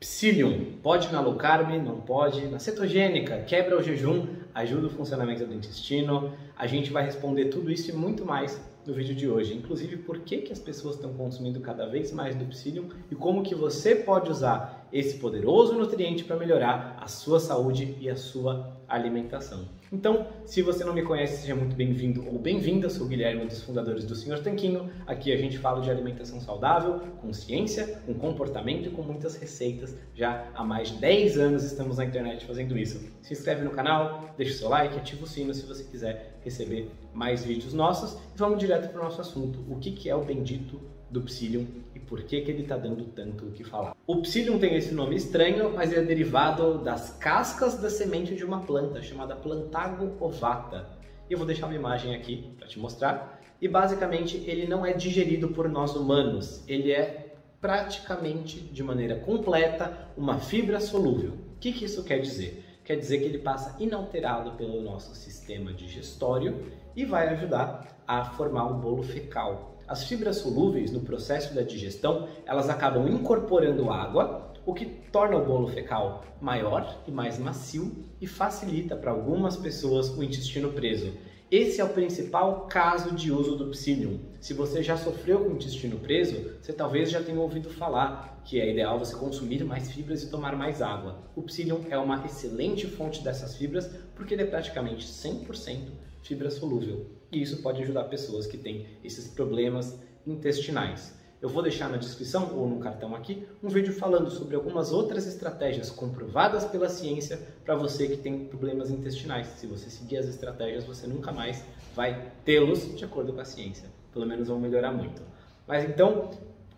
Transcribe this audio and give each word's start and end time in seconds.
Psyllium, 0.00 0.78
pode 0.82 1.12
na 1.12 1.20
low 1.20 1.34
carb, 1.34 1.68
não 1.84 2.00
pode, 2.00 2.46
na 2.46 2.58
cetogênica, 2.58 3.42
quebra 3.42 3.78
o 3.78 3.82
jejum, 3.82 4.28
ajuda 4.54 4.86
o 4.86 4.90
funcionamento 4.90 5.44
do 5.44 5.52
intestino. 5.52 6.32
A 6.56 6.66
gente 6.66 6.90
vai 6.90 7.04
responder 7.04 7.50
tudo 7.50 7.70
isso 7.70 7.90
e 7.90 7.92
muito 7.92 8.24
mais 8.24 8.58
no 8.86 8.94
vídeo 8.94 9.14
de 9.14 9.28
hoje, 9.28 9.52
inclusive 9.52 9.98
por 9.98 10.20
que, 10.20 10.38
que 10.38 10.54
as 10.54 10.58
pessoas 10.58 10.94
estão 10.94 11.12
consumindo 11.12 11.60
cada 11.60 11.84
vez 11.84 12.12
mais 12.12 12.34
do 12.34 12.46
Psyllium 12.46 12.88
e 13.10 13.14
como 13.14 13.42
que 13.42 13.54
você 13.54 13.94
pode 13.94 14.30
usar 14.30 14.88
esse 14.90 15.18
poderoso 15.18 15.74
nutriente 15.74 16.24
para 16.24 16.36
melhorar 16.36 16.96
a 16.98 17.06
sua 17.06 17.38
saúde 17.38 17.94
e 18.00 18.08
a 18.08 18.16
sua 18.16 18.74
alimentação. 18.88 19.68
Então, 19.92 20.28
se 20.44 20.62
você 20.62 20.84
não 20.84 20.94
me 20.94 21.02
conhece, 21.02 21.42
seja 21.42 21.56
muito 21.56 21.74
bem-vindo 21.74 22.24
ou 22.28 22.38
bem-vinda. 22.38 22.88
Sou 22.88 23.08
Guilherme, 23.08 23.42
um 23.42 23.48
dos 23.48 23.60
fundadores 23.64 24.04
do 24.04 24.14
Senhor 24.14 24.38
Tanquinho. 24.38 24.88
Aqui 25.04 25.32
a 25.32 25.36
gente 25.36 25.58
fala 25.58 25.80
de 25.80 25.90
alimentação 25.90 26.40
saudável, 26.40 27.00
com 27.20 27.32
ciência, 27.32 28.00
com 28.06 28.14
comportamento 28.14 28.86
e 28.86 28.90
com 28.92 29.02
muitas 29.02 29.34
receitas. 29.34 29.96
Já 30.14 30.48
há 30.54 30.62
mais 30.62 30.90
de 30.90 30.98
10 30.98 31.38
anos 31.38 31.64
estamos 31.64 31.96
na 31.96 32.04
internet 32.04 32.46
fazendo 32.46 32.78
isso. 32.78 33.04
Se 33.20 33.32
inscreve 33.32 33.64
no 33.64 33.72
canal, 33.72 34.32
deixa 34.36 34.54
o 34.54 34.58
seu 34.58 34.68
like, 34.68 34.96
ativa 34.96 35.24
o 35.24 35.26
sino 35.26 35.52
se 35.52 35.66
você 35.66 35.82
quiser 35.82 36.38
receber 36.44 36.88
mais 37.12 37.44
vídeos 37.44 37.74
nossos. 37.74 38.12
E 38.32 38.38
vamos 38.38 38.60
direto 38.60 38.92
para 38.92 39.00
o 39.00 39.04
nosso 39.04 39.20
assunto. 39.20 39.58
O 39.68 39.80
que, 39.80 39.90
que 39.90 40.08
é 40.08 40.14
o 40.14 40.24
bendito 40.24 40.80
do 41.10 41.20
Psyllium 41.22 41.66
e 41.94 41.98
por 41.98 42.22
que, 42.22 42.40
que 42.40 42.50
ele 42.50 42.62
está 42.62 42.76
dando 42.76 43.04
tanto 43.06 43.46
o 43.46 43.50
que 43.50 43.64
falar. 43.64 43.96
O 44.06 44.22
Psyllium 44.22 44.58
tem 44.58 44.76
esse 44.76 44.94
nome 44.94 45.16
estranho, 45.16 45.72
mas 45.74 45.92
é 45.92 46.00
derivado 46.00 46.78
das 46.78 47.10
cascas 47.18 47.76
da 47.78 47.90
semente 47.90 48.34
de 48.34 48.44
uma 48.44 48.60
planta 48.60 49.02
chamada 49.02 49.34
Plantago 49.34 50.16
ovata. 50.20 50.88
Eu 51.28 51.38
vou 51.38 51.46
deixar 51.46 51.66
uma 51.66 51.74
imagem 51.74 52.14
aqui 52.14 52.50
para 52.58 52.68
te 52.68 52.78
mostrar. 52.78 53.40
E 53.60 53.68
basicamente 53.68 54.42
ele 54.46 54.66
não 54.66 54.86
é 54.86 54.92
digerido 54.92 55.48
por 55.48 55.68
nós 55.68 55.94
humanos, 55.94 56.64
ele 56.66 56.92
é 56.92 57.34
praticamente 57.60 58.58
de 58.58 58.82
maneira 58.82 59.16
completa 59.16 60.08
uma 60.16 60.38
fibra 60.38 60.80
solúvel. 60.80 61.32
O 61.56 61.60
que, 61.60 61.72
que 61.72 61.84
isso 61.84 62.02
quer 62.04 62.20
dizer? 62.20 62.64
Quer 62.84 62.96
dizer 62.96 63.18
que 63.18 63.24
ele 63.24 63.38
passa 63.38 63.76
inalterado 63.78 64.52
pelo 64.52 64.80
nosso 64.80 65.14
sistema 65.14 65.72
digestório 65.72 66.64
e 66.94 67.04
vai 67.04 67.28
ajudar 67.28 68.02
a 68.06 68.24
formar 68.24 68.66
o 68.66 68.74
bolo 68.74 69.02
fecal. 69.02 69.78
As 69.86 70.04
fibras 70.04 70.36
solúveis 70.36 70.90
no 70.90 71.00
processo 71.00 71.54
da 71.54 71.62
digestão, 71.62 72.28
elas 72.46 72.68
acabam 72.68 73.08
incorporando 73.08 73.90
água, 73.90 74.52
o 74.64 74.74
que 74.74 74.86
torna 74.86 75.36
o 75.36 75.44
bolo 75.44 75.66
fecal 75.66 76.22
maior 76.40 77.02
e 77.06 77.10
mais 77.10 77.38
macio 77.38 78.04
e 78.20 78.26
facilita 78.26 78.94
para 78.94 79.10
algumas 79.10 79.56
pessoas 79.56 80.10
o 80.10 80.22
intestino 80.22 80.72
preso. 80.72 81.12
Esse 81.50 81.80
é 81.80 81.84
o 81.84 81.88
principal 81.88 82.66
caso 82.66 83.12
de 83.12 83.32
uso 83.32 83.56
do 83.56 83.70
Psyllium. 83.70 84.20
Se 84.40 84.54
você 84.54 84.80
já 84.84 84.96
sofreu 84.96 85.44
com 85.44 85.50
intestino 85.50 85.98
preso, 85.98 86.52
você 86.62 86.72
talvez 86.72 87.10
já 87.10 87.20
tenha 87.20 87.40
ouvido 87.40 87.68
falar 87.68 88.40
que 88.44 88.60
é 88.60 88.70
ideal 88.70 88.96
você 88.96 89.16
consumir 89.16 89.64
mais 89.64 89.90
fibras 89.90 90.22
e 90.22 90.30
tomar 90.30 90.54
mais 90.54 90.80
água. 90.80 91.18
O 91.34 91.42
Psyllium 91.42 91.84
é 91.90 91.98
uma 91.98 92.24
excelente 92.24 92.86
fonte 92.86 93.24
dessas 93.24 93.56
fibras 93.56 93.90
porque 94.14 94.34
ele 94.34 94.42
é 94.42 94.46
praticamente 94.46 95.04
100% 95.04 96.09
fibra 96.22 96.50
solúvel 96.50 97.06
e 97.32 97.40
isso 97.40 97.62
pode 97.62 97.82
ajudar 97.82 98.04
pessoas 98.04 98.46
que 98.46 98.58
têm 98.58 98.86
esses 99.04 99.28
problemas 99.28 99.98
intestinais. 100.26 101.14
Eu 101.40 101.48
vou 101.48 101.62
deixar 101.62 101.88
na 101.88 101.96
descrição 101.96 102.54
ou 102.54 102.68
no 102.68 102.80
cartão 102.80 103.14
aqui 103.14 103.46
um 103.62 103.68
vídeo 103.68 103.94
falando 103.94 104.30
sobre 104.30 104.54
algumas 104.54 104.92
outras 104.92 105.26
estratégias 105.26 105.90
comprovadas 105.90 106.66
pela 106.66 106.88
ciência 106.88 107.40
para 107.64 107.74
você 107.74 108.08
que 108.08 108.18
tem 108.18 108.44
problemas 108.44 108.90
intestinais. 108.90 109.46
Se 109.56 109.66
você 109.66 109.88
seguir 109.88 110.18
as 110.18 110.26
estratégias, 110.26 110.84
você 110.84 111.06
nunca 111.06 111.32
mais 111.32 111.64
vai 111.96 112.30
tê-los 112.44 112.94
de 112.94 113.04
acordo 113.06 113.32
com 113.32 113.40
a 113.40 113.44
ciência. 113.46 113.88
Pelo 114.12 114.26
menos 114.26 114.48
vão 114.48 114.60
melhorar 114.60 114.92
muito. 114.92 115.22
Mas 115.66 115.88
então, 115.88 116.30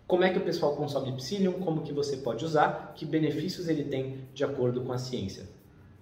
como 0.07 0.23
é 0.23 0.29
que 0.29 0.37
o 0.37 0.45
pessoal 0.45 0.77
consome 0.77 1.11
psyllium? 1.17 1.53
Como 1.53 1.81
que 1.81 1.91
você 1.91 2.15
pode 2.15 2.45
usar? 2.45 2.93
Que 2.95 3.05
benefícios 3.05 3.67
ele 3.67 3.83
tem 3.83 4.29
de 4.33 4.45
acordo 4.45 4.81
com 4.81 4.93
a 4.93 4.97
ciência? 4.97 5.43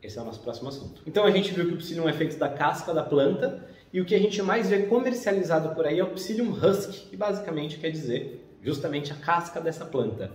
Esse 0.01 0.17
é 0.17 0.21
o 0.21 0.25
nosso 0.25 0.39
próximo 0.39 0.69
assunto. 0.69 1.01
Então 1.05 1.23
a 1.23 1.31
gente 1.31 1.51
viu 1.51 1.67
que 1.67 1.73
o 1.73 1.77
psyllium 1.77 2.09
é 2.09 2.13
feito 2.13 2.37
da 2.37 2.49
casca 2.49 2.93
da 2.93 3.03
planta 3.03 3.67
e 3.93 3.99
o 3.99 4.05
que 4.05 4.15
a 4.15 4.19
gente 4.19 4.41
mais 4.41 4.69
vê 4.69 4.83
comercializado 4.83 5.75
por 5.75 5.85
aí 5.85 5.99
é 5.99 6.03
o 6.03 6.11
Psyllium 6.11 6.53
husk, 6.53 7.09
que 7.09 7.17
basicamente 7.17 7.77
quer 7.77 7.91
dizer 7.91 8.57
justamente 8.61 9.11
a 9.11 9.15
casca 9.15 9.59
dessa 9.59 9.85
planta. 9.85 10.31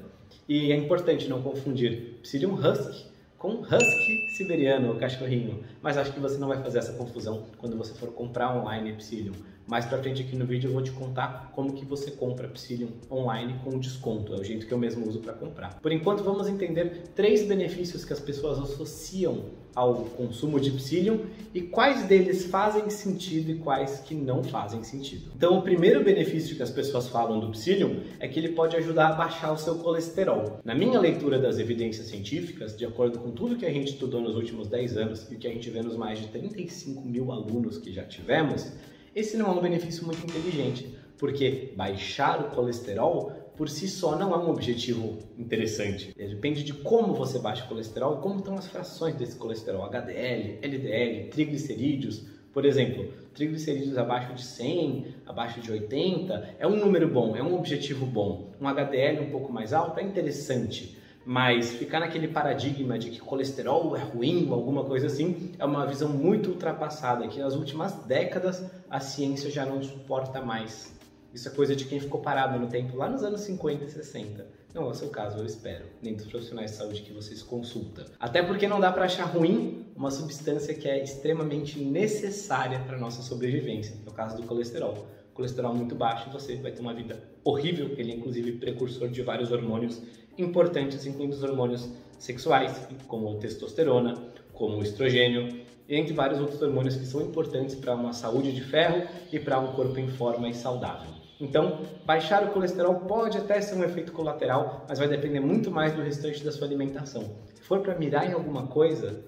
E 0.47 0.71
é 0.71 0.76
importante 0.76 1.26
não 1.26 1.41
confundir 1.41 2.19
Psyllium 2.22 2.55
husk 2.55 3.06
com 3.38 3.60
husky 3.60 4.37
siberiano, 4.37 4.94
cachorrinho. 4.97 5.65
Mas 5.81 5.97
acho 5.97 6.12
que 6.12 6.21
você 6.21 6.37
não 6.37 6.49
vai 6.49 6.62
fazer 6.62 6.78
essa 6.78 6.93
confusão 6.93 7.47
quando 7.56 7.78
você 7.78 7.94
for 7.94 8.12
comprar 8.12 8.55
online 8.55 8.93
Psyllium. 8.94 9.34
Mais 9.66 9.84
pra 9.84 9.99
frente 9.99 10.22
aqui 10.22 10.37
no 10.37 10.47
vídeo 10.47 10.69
eu 10.69 10.72
vou 10.72 10.82
te 10.82 10.93
contar 10.93 11.50
como 11.54 11.72
que 11.72 11.84
você 11.84 12.12
compra 12.12 12.47
Psyllium 12.47 12.91
online 13.10 13.56
com 13.65 13.78
desconto, 13.78 14.32
é 14.32 14.38
o 14.38 14.44
jeito 14.44 14.66
que 14.66 14.72
eu 14.72 14.78
mesmo 14.78 15.06
uso 15.09 15.19
para 15.19 15.32
comprar. 15.32 15.81
Por 15.81 15.91
enquanto 15.91 16.22
vamos 16.22 16.47
entender 16.47 17.03
três 17.15 17.44
benefícios 17.47 18.05
que 18.05 18.12
as 18.12 18.21
pessoas 18.21 18.59
associam 18.59 19.44
ao 19.75 19.94
consumo 19.94 20.59
de 20.59 20.71
Psyllium 20.71 21.26
e 21.53 21.60
quais 21.60 22.05
deles 22.05 22.47
fazem 22.47 22.88
sentido 22.88 23.50
e 23.50 23.56
quais 23.56 24.00
que 24.00 24.15
não 24.15 24.43
fazem 24.43 24.82
sentido. 24.82 25.31
Então 25.37 25.59
o 25.59 25.62
primeiro 25.62 26.03
benefício 26.03 26.56
que 26.56 26.62
as 26.62 26.71
pessoas 26.71 27.09
falam 27.09 27.38
do 27.41 27.50
Psyllium 27.50 28.00
é 28.19 28.26
que 28.26 28.38
ele 28.38 28.50
pode 28.50 28.75
ajudar 28.76 29.09
a 29.09 29.12
baixar 29.12 29.53
o 29.53 29.59
seu 29.59 29.75
colesterol. 29.75 30.60
Na 30.65 30.75
minha 30.75 30.99
leitura 30.99 31.38
das 31.38 31.59
evidências 31.59 32.06
científicas, 32.06 32.76
de 32.76 32.87
acordo 32.87 33.19
com 33.19 33.32
tudo 33.32 33.56
que 33.56 33.66
a 33.66 33.72
gente 33.72 33.93
estudou 33.93 34.21
nos 34.21 34.34
últimos 34.34 34.69
10 34.69 34.97
anos 34.97 35.31
e 35.31 35.34
o 35.34 35.38
que 35.38 35.47
a 35.47 35.53
gente 35.53 35.69
vê 35.69 35.82
nos 35.82 35.97
mais 35.97 36.21
de 36.21 36.28
35 36.28 37.03
mil 37.03 37.31
alunos 37.31 37.76
que 37.76 37.93
já 37.93 38.05
tivemos, 38.05 38.72
esse 39.16 39.34
não 39.38 39.47
é 39.47 39.50
um 39.50 39.62
benefício 39.62 40.04
muito 40.04 40.22
inteligente, 40.25 40.94
porque 41.16 41.72
baixar 41.75 42.38
o 42.43 42.50
colesterol 42.50 43.32
por 43.56 43.71
si 43.71 43.88
só 43.88 44.15
não 44.15 44.34
é 44.34 44.37
um 44.37 44.50
objetivo 44.50 45.19
interessante. 45.38 46.12
Depende 46.15 46.62
de 46.62 46.75
como 46.75 47.15
você 47.15 47.38
baixa 47.38 47.65
o 47.65 47.69
colesterol 47.69 48.19
como 48.19 48.41
estão 48.41 48.55
as 48.59 48.66
frações 48.66 49.15
desse 49.15 49.34
colesterol, 49.37 49.84
HDL, 49.87 50.59
LDL, 50.60 51.31
triglicerídeos. 51.31 52.26
Por 52.53 52.66
exemplo, 52.66 53.10
triglicerídeos 53.32 53.97
abaixo 53.97 54.34
de 54.34 54.44
100, 54.44 55.06
abaixo 55.25 55.60
de 55.62 55.72
80 55.72 56.56
é 56.59 56.66
um 56.66 56.76
número 56.76 57.09
bom, 57.09 57.34
é 57.34 57.43
um 57.43 57.55
objetivo 57.55 58.05
bom. 58.05 58.53
Um 58.60 58.69
HDL 58.69 59.22
um 59.22 59.31
pouco 59.31 59.50
mais 59.50 59.72
alto 59.72 59.99
é 59.99 60.03
interessante. 60.03 60.94
Mas 61.28 61.72
ficar 61.72 61.98
naquele 61.98 62.28
paradigma 62.28 62.97
de 62.97 63.10
que 63.10 63.19
colesterol 63.19 63.97
é 63.97 64.00
ruim 64.00 64.47
ou 64.47 64.54
alguma 64.54 64.84
coisa 64.84 65.09
assim 65.09 65.50
é 65.59 65.64
uma 65.64 65.84
visão 65.84 66.09
muito 66.09 66.50
ultrapassada 66.50 67.26
que 67.26 67.41
nas 67.41 67.56
últimas 67.56 67.94
décadas 68.04 68.64
a 68.88 69.00
ciência 69.00 69.50
já 69.50 69.66
não 69.66 69.82
suporta 69.82 70.41
mais. 70.41 70.97
Isso 71.34 71.48
é 71.48 71.50
coisa 71.50 71.75
de 71.75 71.84
quem 71.84 71.98
ficou 71.98 72.20
parado 72.20 72.56
no 72.60 72.69
tempo 72.69 72.97
lá 72.97 73.09
nos 73.09 73.25
anos 73.25 73.41
50 73.41 73.84
e 73.84 73.91
60. 73.91 74.47
Não 74.72 74.84
é 74.84 74.91
o 74.91 74.94
seu 74.94 75.09
caso, 75.09 75.38
eu 75.38 75.44
espero, 75.44 75.87
nem 76.00 76.14
dos 76.14 76.26
profissionais 76.26 76.70
de 76.70 76.76
saúde 76.76 77.03
que 77.03 77.12
vocês 77.12 77.43
consultam. 77.43 78.04
Até 78.20 78.41
porque 78.41 78.69
não 78.69 78.78
dá 78.78 78.93
para 78.93 79.06
achar 79.06 79.25
ruim 79.25 79.84
uma 79.97 80.12
substância 80.12 80.75
que 80.75 80.88
é 80.88 81.03
extremamente 81.03 81.81
necessária 81.81 82.78
para 82.87 82.97
nossa 82.97 83.20
sobrevivência, 83.20 83.97
que 83.97 84.08
é 84.08 84.10
o 84.12 84.14
caso 84.14 84.37
do 84.37 84.44
colesterol 84.44 85.08
colesterol 85.37 85.75
muito 85.75 85.94
baixo, 85.94 86.31
você 86.31 86.56
vai 86.56 86.72
ter 86.72 86.81
uma 86.81 86.94
vida 86.94 87.22
horrível. 87.46 87.90
Ele 87.96 88.12
é 88.12 88.14
inclusive 88.16 88.52
precursor 88.52 89.08
de 89.08 89.22
vários 89.22 89.52
hormônios 89.52 90.02
importantes, 90.36 91.06
incluindo 91.06 91.34
os 91.34 91.42
hormônios 91.42 91.88
sexuais, 92.18 92.88
como 93.06 93.38
testosterona, 93.38 94.14
como 94.52 94.82
estrogênio, 94.82 95.64
entre 95.88 96.12
vários 96.12 96.40
outros 96.40 96.60
hormônios 96.60 96.96
que 96.96 97.06
são 97.06 97.22
importantes 97.22 97.76
para 97.76 97.94
uma 97.94 98.12
saúde 98.12 98.52
de 98.52 98.60
ferro 98.62 99.06
e 99.32 99.38
para 99.38 99.58
um 99.58 99.72
corpo 99.72 99.98
em 99.98 100.08
forma 100.08 100.48
e 100.48 100.54
saudável. 100.54 101.10
Então, 101.38 101.82
baixar 102.04 102.42
o 102.44 102.50
colesterol 102.50 102.94
pode 102.94 103.36
até 103.36 103.60
ser 103.60 103.76
um 103.76 103.84
efeito 103.84 104.10
colateral, 104.10 104.86
mas 104.88 104.98
vai 104.98 105.06
depender 105.06 105.40
muito 105.40 105.70
mais 105.70 105.92
do 105.92 106.02
restante 106.02 106.42
da 106.42 106.50
sua 106.50 106.66
alimentação. 106.66 107.36
Se 107.54 107.62
for 107.62 107.80
para 107.80 107.98
mirar 107.98 108.28
em 108.28 108.32
alguma 108.32 108.66
coisa, 108.66 109.22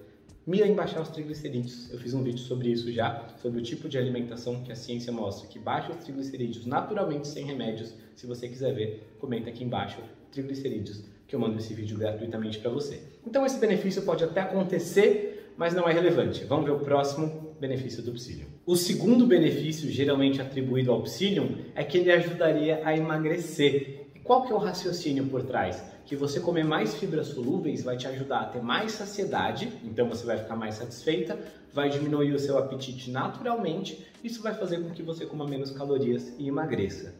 mira 0.45 0.67
em 0.67 0.73
baixar 0.73 1.01
os 1.01 1.09
triglicerídeos. 1.09 1.91
Eu 1.91 1.99
fiz 1.99 2.13
um 2.13 2.23
vídeo 2.23 2.39
sobre 2.39 2.69
isso 2.69 2.91
já, 2.91 3.27
sobre 3.41 3.59
o 3.59 3.63
tipo 3.63 3.87
de 3.87 3.97
alimentação 3.97 4.63
que 4.63 4.71
a 4.71 4.75
ciência 4.75 5.11
mostra, 5.11 5.47
que 5.47 5.59
baixa 5.59 5.91
os 5.91 6.03
triglicerídeos 6.03 6.65
naturalmente 6.65 7.27
sem 7.27 7.45
remédios. 7.45 7.93
Se 8.15 8.25
você 8.25 8.47
quiser 8.47 8.73
ver, 8.73 9.15
comenta 9.19 9.49
aqui 9.49 9.63
embaixo, 9.63 9.99
triglicerídeos, 10.31 11.03
que 11.27 11.35
eu 11.35 11.39
mando 11.39 11.59
esse 11.59 11.73
vídeo 11.73 11.97
gratuitamente 11.97 12.59
para 12.59 12.71
você. 12.71 13.01
Então 13.25 13.45
esse 13.45 13.59
benefício 13.59 14.01
pode 14.01 14.23
até 14.23 14.41
acontecer, 14.41 15.53
mas 15.55 15.73
não 15.73 15.87
é 15.87 15.93
relevante. 15.93 16.43
Vamos 16.45 16.65
ver 16.65 16.71
o 16.71 16.79
próximo 16.79 17.55
benefício 17.59 18.01
do 18.01 18.13
Psyllium. 18.13 18.47
O 18.65 18.75
segundo 18.75 19.27
benefício 19.27 19.89
geralmente 19.89 20.41
atribuído 20.41 20.91
ao 20.91 21.03
Psyllium 21.03 21.57
é 21.75 21.83
que 21.83 21.97
ele 21.97 22.11
ajudaria 22.11 22.81
a 22.83 22.95
emagrecer. 22.95 24.07
E 24.15 24.19
qual 24.19 24.45
que 24.45 24.51
é 24.51 24.55
o 24.55 24.59
raciocínio 24.59 25.25
por 25.25 25.43
trás? 25.43 25.83
Que 26.09 26.15
você 26.15 26.39
comer 26.39 26.65
mais 26.65 26.95
fibras 26.95 27.27
solúveis 27.27 27.83
vai 27.83 27.95
te 27.95 28.07
ajudar 28.07 28.39
a 28.39 28.45
ter 28.45 28.63
mais 28.63 28.93
saciedade, 28.93 29.71
então 29.83 30.09
você 30.09 30.25
vai 30.25 30.39
ficar 30.39 30.55
mais 30.55 30.73
satisfeita, 30.73 31.37
vai 31.71 31.87
diminuir 31.87 32.33
o 32.33 32.39
seu 32.39 32.57
apetite 32.57 33.11
naturalmente, 33.11 34.07
isso 34.23 34.41
vai 34.41 34.55
fazer 34.55 34.79
com 34.79 34.89
que 34.89 35.03
você 35.03 35.27
coma 35.27 35.45
menos 35.45 35.69
calorias 35.69 36.33
e 36.39 36.47
emagreça. 36.47 37.13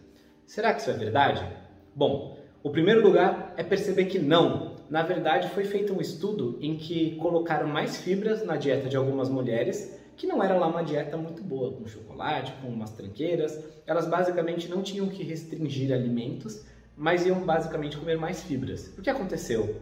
Será 0.44 0.74
que 0.74 0.82
isso 0.82 0.90
é 0.90 0.94
verdade? 0.94 1.48
Bom, 1.96 2.36
o 2.64 2.72
primeiro 2.72 3.04
lugar 3.04 3.54
é 3.58 3.64
perceber 3.64 4.06
que 4.06 4.18
não. 4.18 4.74
Na 4.90 5.04
verdade, 5.04 5.50
foi 5.50 5.66
feito 5.66 5.94
um 5.94 6.02
estudo 6.02 6.58
em 6.60 6.76
que 6.76 7.16
colocaram 7.18 7.68
mais 7.68 7.98
fibras 7.98 8.44
na 8.44 8.56
dieta 8.56 8.90
de 8.90 8.98
algumas 8.98 9.30
mulheres, 9.30 9.96
que 10.18 10.26
não 10.26 10.44
era 10.44 10.58
lá 10.58 10.66
uma 10.66 10.84
dieta 10.84 11.16
muito 11.16 11.44
boa, 11.44 11.74
com 11.74 11.88
chocolate, 11.88 12.52
com 12.60 12.68
umas 12.70 12.90
tranqueiras. 12.90 13.64
Elas 13.86 14.08
basicamente 14.08 14.68
não 14.68 14.82
tinham 14.82 15.08
que 15.08 15.22
restringir 15.22 15.94
alimentos, 15.94 16.66
mas 17.00 17.26
iam 17.26 17.40
basicamente 17.40 17.98
comer 17.98 18.18
mais 18.18 18.44
fibras. 18.44 18.92
O 18.98 19.02
que 19.02 19.10
aconteceu? 19.10 19.78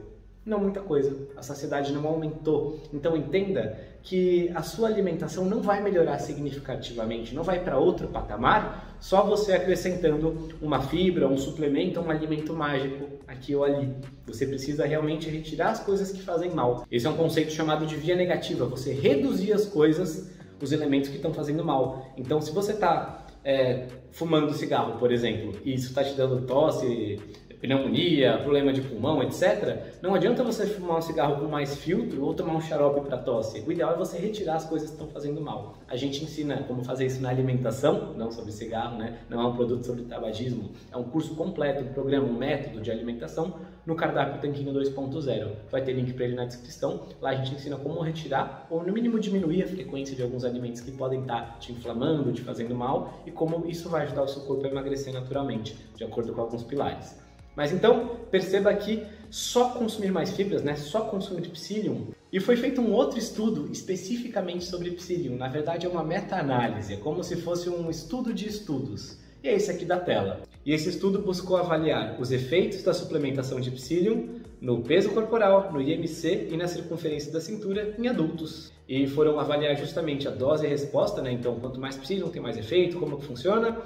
Não 0.45 0.59
muita 0.59 0.79
coisa. 0.79 1.27
A 1.35 1.41
saciedade 1.41 1.91
não 1.91 2.07
aumentou. 2.07 2.79
Então 2.93 3.17
entenda 3.17 3.77
que 4.03 4.49
a 4.55 4.61
sua 4.61 4.87
alimentação 4.87 5.43
não 5.43 5.61
vai 5.61 5.81
melhorar 5.81 6.19
significativamente, 6.19 7.33
não 7.35 7.43
vai 7.43 7.61
para 7.61 7.77
outro 7.77 8.07
patamar, 8.07 8.95
só 9.01 9.25
você 9.25 9.51
acrescentando 9.51 10.47
uma 10.61 10.79
fibra, 10.79 11.27
um 11.27 11.37
suplemento, 11.37 11.99
um 11.99 12.09
alimento 12.09 12.53
mágico 12.53 13.09
aqui 13.27 13.53
ou 13.55 13.65
ali. 13.65 13.93
Você 14.27 14.45
precisa 14.45 14.85
realmente 14.85 15.27
retirar 15.27 15.71
as 15.71 15.79
coisas 15.79 16.11
que 16.11 16.21
fazem 16.21 16.51
mal. 16.51 16.85
Esse 16.89 17.07
é 17.07 17.09
um 17.09 17.17
conceito 17.17 17.51
chamado 17.51 17.85
de 17.87 17.95
via 17.95 18.15
negativa. 18.15 18.65
Você 18.67 18.93
reduzir 18.93 19.51
as 19.53 19.65
coisas, 19.65 20.31
os 20.61 20.71
elementos 20.71 21.09
que 21.09 21.15
estão 21.15 21.33
fazendo 21.33 21.65
mal. 21.65 22.05
Então, 22.15 22.39
se 22.39 22.51
você 22.51 22.73
está 22.73 23.16
é, 23.43 23.87
fumando 24.11 24.53
cigarro, 24.53 24.97
por 24.99 25.11
exemplo, 25.11 25.53
e 25.63 25.73
isso 25.73 25.87
está 25.89 26.03
te 26.03 26.13
dando 26.15 26.45
tosse, 26.45 27.19
pneumonia, 27.59 28.37
problema 28.37 28.71
de 28.71 28.81
pulmão, 28.81 29.21
etc., 29.23 29.97
não 30.01 30.13
adianta 30.13 30.43
você 30.43 30.65
fumar 30.65 30.97
um 30.97 31.01
cigarro 31.01 31.37
com 31.37 31.47
mais 31.47 31.75
filtro 31.75 32.23
ou 32.23 32.33
tomar 32.33 32.53
um 32.53 32.61
xarope 32.61 33.01
para 33.01 33.17
tosse. 33.17 33.61
O 33.61 33.71
ideal 33.71 33.93
é 33.93 33.97
você 33.97 34.17
retirar 34.17 34.55
as 34.55 34.65
coisas 34.65 34.89
que 34.89 34.95
estão 34.95 35.07
fazendo 35.07 35.41
mal. 35.41 35.77
A 35.87 35.95
gente 35.95 36.23
ensina 36.23 36.63
como 36.67 36.83
fazer 36.83 37.05
isso 37.05 37.21
na 37.21 37.29
alimentação, 37.29 38.13
não 38.13 38.31
sobre 38.31 38.51
cigarro, 38.51 38.97
né? 38.97 39.19
não 39.29 39.41
é 39.41 39.45
um 39.47 39.55
produto 39.55 39.85
sobre 39.85 40.03
tabagismo, 40.03 40.69
é 40.91 40.97
um 40.97 41.03
curso 41.03 41.35
completo, 41.35 41.83
um 41.83 41.93
programa, 41.93 42.27
um 42.27 42.33
método 42.33 42.81
de 42.81 42.91
alimentação 42.91 43.55
no 43.87 43.95
cardápio 43.95 44.41
Tanquinho 44.41 44.73
2.0. 44.73 45.51
Vai 45.71 45.81
ter 45.81 45.93
link 45.93 46.13
para 46.13 46.25
ele 46.25 46.35
na 46.35 46.43
descrição. 46.45 47.07
Lá 47.21 47.29
a 47.29 47.35
gente 47.35 47.55
ensina 47.55 47.77
como 47.77 48.01
retirar 48.01 48.67
ou 48.69 48.83
no 48.83 48.91
mínimo 48.91 49.17
diminuir 49.17 49.63
a 49.63 49.67
frequência 49.67 50.15
de 50.15 50.21
alguns 50.21 50.43
alimentos 50.43 50.81
que 50.81 50.91
podem 50.91 51.21
estar 51.21 51.41
tá 51.41 51.57
te 51.57 51.71
inflamando, 51.71 52.31
te 52.33 52.41
fazendo 52.41 52.75
mal 52.75 53.21
e 53.25 53.31
como 53.31 53.65
isso 53.65 53.89
vai 53.89 54.03
ajudar 54.03 54.23
o 54.23 54.27
seu 54.27 54.43
corpo 54.43 54.65
a 54.65 54.69
emagrecer 54.69 55.13
naturalmente, 55.13 55.77
de 55.95 56.03
acordo 56.03 56.33
com 56.33 56.41
alguns 56.41 56.63
pilares. 56.63 57.26
Mas 57.57 57.73
então, 57.73 58.17
perceba 58.29 58.71
que 58.75 59.03
só 59.31 59.69
consumir 59.69 60.11
mais 60.11 60.29
fibras, 60.29 60.61
né, 60.61 60.75
só 60.75 61.01
consumir 61.01 61.49
psyllium, 61.49 62.09
e 62.31 62.39
foi 62.39 62.55
feito 62.55 62.79
um 62.79 62.93
outro 62.93 63.17
estudo 63.17 63.67
especificamente 63.71 64.63
sobre 64.63 64.91
psyllium, 64.91 65.35
na 65.35 65.47
verdade 65.47 65.87
é 65.87 65.89
uma 65.89 66.03
meta-análise, 66.03 66.93
é 66.93 66.97
como 66.97 67.23
se 67.23 67.35
fosse 67.37 67.67
um 67.67 67.89
estudo 67.89 68.31
de 68.31 68.47
estudos. 68.47 69.17
E 69.43 69.47
é 69.47 69.55
esse 69.55 69.71
aqui 69.71 69.85
da 69.85 69.99
tela. 69.99 70.43
E 70.63 70.71
esse 70.71 70.89
estudo 70.89 71.19
buscou 71.19 71.57
avaliar 71.57 72.19
os 72.19 72.31
efeitos 72.31 72.83
da 72.83 72.93
suplementação 72.93 73.59
de 73.59 73.71
psyllium 73.71 74.39
no 74.61 74.81
peso 74.83 75.09
corporal, 75.09 75.71
no 75.73 75.81
IMC 75.81 76.49
e 76.51 76.57
na 76.57 76.67
circunferência 76.67 77.31
da 77.31 77.41
cintura 77.41 77.95
em 77.97 78.07
adultos. 78.07 78.71
E 78.87 79.07
foram 79.07 79.39
avaliar 79.39 79.75
justamente 79.75 80.27
a 80.27 80.31
dose 80.31 80.63
e 80.63 80.67
a 80.67 80.69
resposta, 80.69 81.21
né? 81.21 81.31
Então, 81.31 81.59
quanto 81.59 81.79
mais 81.79 81.95
psyllium 81.97 82.29
tem 82.29 82.41
mais 82.41 82.57
efeito, 82.57 82.99
como 82.99 83.17
que 83.17 83.25
funciona, 83.25 83.77